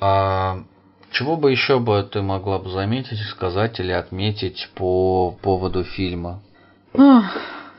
[0.01, 0.61] А,
[1.11, 6.41] чего бы еще бы ты могла бы заметить, сказать или отметить по поводу фильма?
[6.95, 7.25] О,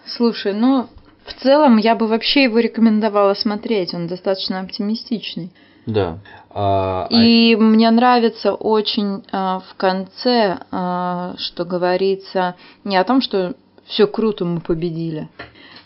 [0.05, 0.87] слушай, ну,
[1.25, 5.51] в целом я бы вообще его рекомендовала смотреть, он достаточно оптимистичный.
[5.87, 6.19] Да.
[6.51, 7.57] А, а И а...
[7.57, 12.53] мне нравится очень а, в конце, а, что говорится
[12.83, 13.55] не о том, что
[13.89, 15.27] все круто мы победили,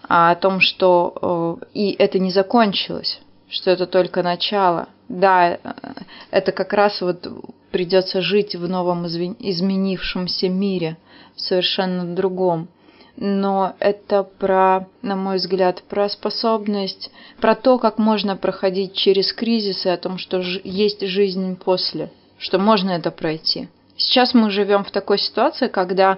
[0.08, 5.58] а о том, что а, и это не закончилось, что это только начало, да,
[6.30, 7.28] это как раз вот
[7.72, 10.98] придется жить в новом изменившемся мире,
[11.36, 12.68] совершенно другом.
[13.16, 19.88] Но это про, на мой взгляд, про способность, про то, как можно проходить через кризисы,
[19.88, 23.70] о том, что есть жизнь после, что можно это пройти.
[23.96, 26.18] Сейчас мы живем в такой ситуации, когда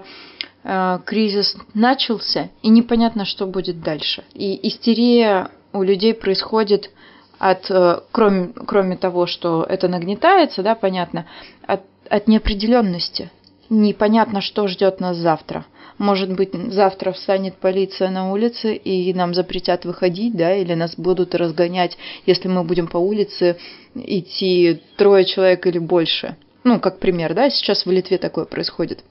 [1.04, 4.24] кризис начался, и непонятно, что будет дальше.
[4.34, 6.90] И истерия у людей происходит
[7.38, 11.26] от, э, кроме, кроме того, что это нагнетается, да, понятно,
[11.66, 13.30] от, от неопределенности.
[13.68, 15.66] Непонятно, что ждет нас завтра.
[15.98, 21.34] Может быть, завтра встанет полиция на улице и нам запретят выходить, да, или нас будут
[21.34, 21.96] разгонять,
[22.26, 23.56] если мы будем по улице
[23.94, 26.36] идти трое человек или больше.
[26.64, 29.04] Ну, как пример, да, сейчас в Литве такое происходит.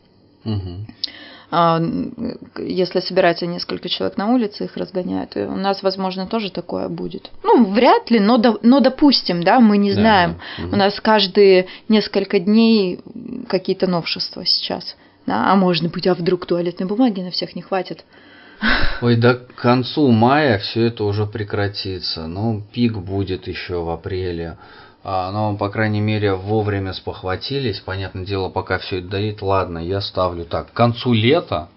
[0.44, 0.86] Угу.
[1.52, 1.80] А,
[2.58, 5.36] если собирается несколько человек на улице, их разгоняют.
[5.36, 7.30] И у нас, возможно, тоже такое будет.
[7.44, 10.40] Ну, вряд ли, но, до, но допустим, да, мы не знаем.
[10.58, 10.76] Да, да.
[10.76, 13.00] У нас каждые несколько дней
[13.48, 14.96] какие-то новшества сейчас.
[15.26, 18.06] Да, а может быть, а вдруг туалетной бумаги на всех не хватит?
[19.02, 22.28] Ой, да к концу мая все это уже прекратится.
[22.28, 24.58] Ну, пик будет еще в апреле.
[25.08, 27.80] А, но, по крайней мере, вовремя спохватились.
[27.80, 30.72] Понятное дело, пока все это доит, ладно, я ставлю так.
[30.72, 31.70] К концу лета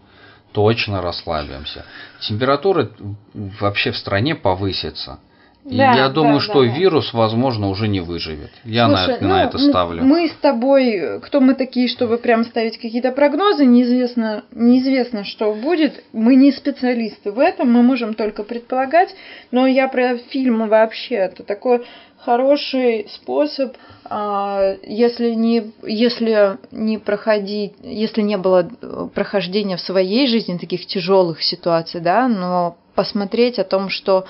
[0.52, 1.84] точно расслабимся.
[2.20, 2.88] Температура
[3.34, 5.18] вообще в стране повысится.
[5.66, 8.50] И да, я думаю, да, что да, вирус, возможно, уже не выживет.
[8.64, 10.02] Я Слушай, на, ну, на это ставлю.
[10.02, 16.02] Мы с тобой, кто мы такие, чтобы прям ставить какие-то прогнозы, неизвестно, неизвестно, что будет.
[16.14, 19.14] Мы не специалисты в этом, мы можем только предполагать.
[19.50, 21.84] Но я про фильмы вообще, это такой
[22.28, 23.74] хороший способ,
[24.04, 28.68] а, если не, если не проходить, если не было
[29.14, 34.26] прохождения в своей жизни таких тяжелых ситуаций, да, но посмотреть о том, что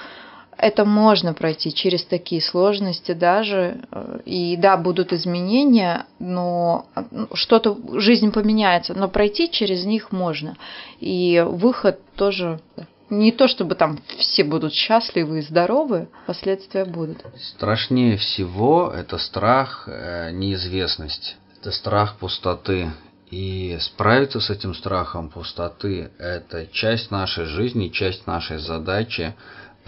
[0.57, 3.81] это можно пройти через такие сложности даже.
[4.25, 10.57] И да, будут изменения, но ну, что-то, жизнь поменяется, но пройти через них можно.
[11.01, 12.61] И выход тоже
[13.11, 17.19] не то чтобы там все будут счастливы и здоровы, последствия будут.
[17.55, 22.91] Страшнее всего это страх э, неизвестности, это страх пустоты.
[23.31, 29.35] И справиться с этим страхом пустоты– это часть нашей жизни, часть нашей задачи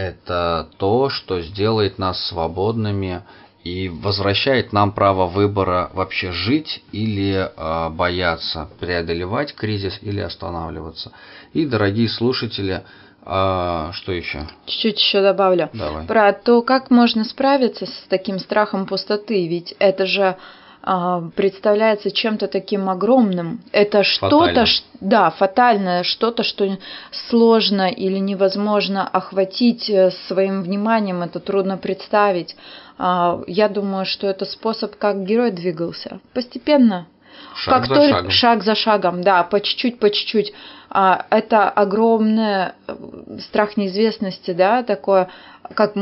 [0.00, 3.22] это то, что сделает нас свободными
[3.64, 11.12] и возвращает нам право выбора вообще жить или э, бояться, преодолевать кризис или останавливаться.
[11.52, 12.84] И, дорогие слушатели,
[13.24, 14.46] э, что еще?
[14.66, 15.70] Чуть-чуть еще добавлю.
[15.72, 16.06] Давай.
[16.06, 19.46] Про то, как можно справиться с таким страхом пустоты.
[19.46, 20.36] Ведь это же
[20.82, 23.60] а, представляется чем-то таким огромным.
[23.70, 24.64] Это что-то,
[25.00, 26.78] да, фатальное, что-то, что
[27.10, 32.56] сложно или невозможно охватить э, своим вниманием, это трудно представить.
[32.96, 36.20] А, я думаю, что это способ, как герой двигался.
[36.32, 37.06] Постепенно.
[37.54, 38.30] Шаг как за только шагом.
[38.30, 40.52] шаг за шагом, да, по чуть-чуть, по чуть-чуть.
[40.88, 42.96] А, это огромный э,
[43.40, 45.28] страх неизвестности, да, такое,
[45.74, 45.94] как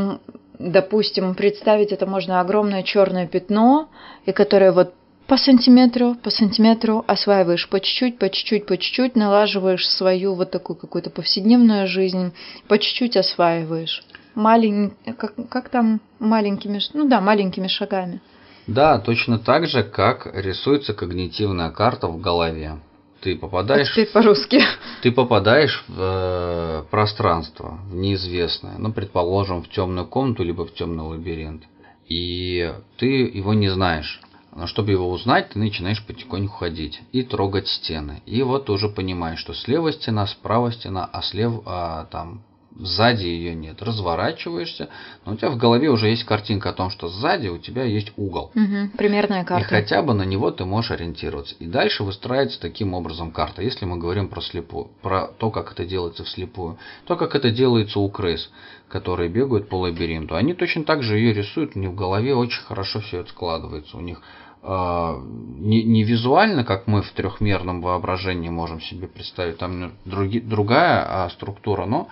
[0.58, 3.88] допустим, представить это можно огромное черное пятно,
[4.26, 4.92] и которое вот
[5.26, 10.76] по сантиметру, по сантиметру осваиваешь по чуть-чуть, по чуть-чуть, по чуть-чуть, налаживаешь свою вот такую
[10.76, 12.32] какую-то повседневную жизнь,
[12.66, 14.02] по чуть-чуть осваиваешь.
[14.34, 14.94] Малень...
[15.18, 18.20] Как, как там маленькими, ну да, маленькими шагами.
[18.68, 22.78] Да, точно так же, как рисуется когнитивная карта в голове
[23.20, 23.96] ты попадаешь...
[23.96, 24.60] А по-русски.
[25.02, 28.76] Ты попадаешь в э, пространство, в неизвестное.
[28.78, 31.64] Ну, предположим, в темную комнату, либо в темный лабиринт.
[32.08, 34.20] И ты его не знаешь.
[34.54, 38.22] Но чтобы его узнать, ты начинаешь потихоньку ходить и трогать стены.
[38.24, 42.42] И вот ты уже понимаешь, что слева стена, справа стена, а слева а, там
[42.76, 43.82] сзади ее нет.
[43.82, 44.88] Разворачиваешься,
[45.24, 48.12] но у тебя в голове уже есть картинка о том, что сзади у тебя есть
[48.16, 48.52] угол.
[48.54, 49.64] Угу, примерная карта.
[49.64, 51.54] И хотя бы на него ты можешь ориентироваться.
[51.58, 53.62] И дальше выстраивается таким образом карта.
[53.62, 57.98] Если мы говорим про слепую, про то, как это делается вслепую, то, как это делается
[57.98, 58.50] у крыс,
[58.88, 60.34] которые бегают по лабиринту.
[60.34, 63.96] Они точно так же ее рисуют, у них в голове очень хорошо все это складывается.
[63.96, 64.20] У них
[64.62, 65.14] э,
[65.58, 71.30] не, не визуально, как мы в трехмерном воображении можем себе представить, там други, другая а,
[71.30, 72.08] структура, но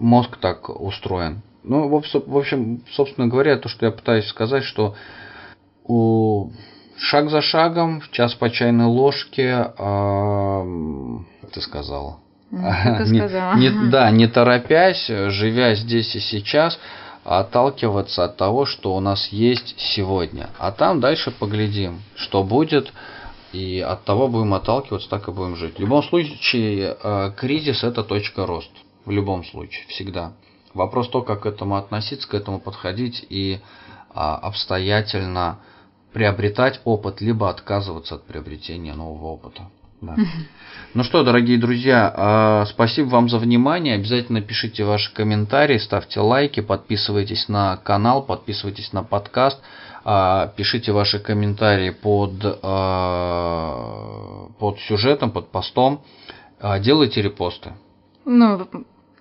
[0.00, 1.42] мозг так устроен.
[1.62, 4.94] Ну, в общем, собственно говоря, то, что я пытаюсь сказать, что
[5.84, 6.50] у
[6.96, 12.18] шаг за шагом, в час по чайной ложке, э, как ты сказала?
[12.50, 16.78] не, не, да, не торопясь, живя здесь и сейчас,
[17.24, 20.48] отталкиваться от того, что у нас есть сегодня.
[20.58, 22.92] А там дальше поглядим, что будет,
[23.52, 25.76] и от того будем отталкиваться, так и будем жить.
[25.76, 28.74] В любом случае, э, кризис это точка роста
[29.04, 30.32] в любом случае, всегда.
[30.74, 33.60] Вопрос то, как к этому относиться, к этому подходить и
[34.14, 35.58] а, обстоятельно
[36.12, 39.68] приобретать опыт, либо отказываться от приобретения нового опыта.
[40.00, 40.16] Да.
[40.94, 43.94] Ну что, дорогие друзья, а, спасибо вам за внимание.
[43.94, 49.60] Обязательно пишите ваши комментарии, ставьте лайки, подписывайтесь на канал, подписывайтесь на подкаст,
[50.04, 52.32] а, пишите ваши комментарии под,
[52.62, 56.02] а, под сюжетом, под постом,
[56.80, 57.72] делайте репосты.
[58.32, 58.64] Ну,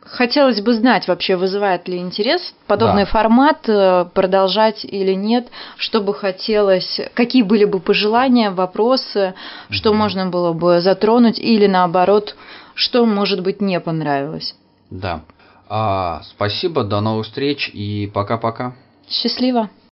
[0.01, 3.09] хотелось бы знать вообще, вызывает ли интерес подобный да.
[3.09, 5.47] формат, э, продолжать или нет,
[5.77, 11.65] что бы хотелось, какие были бы пожелания, вопросы, mm что можно было бы затронуть или
[11.65, 12.35] наоборот,
[12.75, 14.55] что, может быть, не понравилось.
[14.91, 15.21] Да.
[15.67, 18.75] А, спасибо, до новых встреч и пока-пока.
[19.09, 19.69] Счастливо.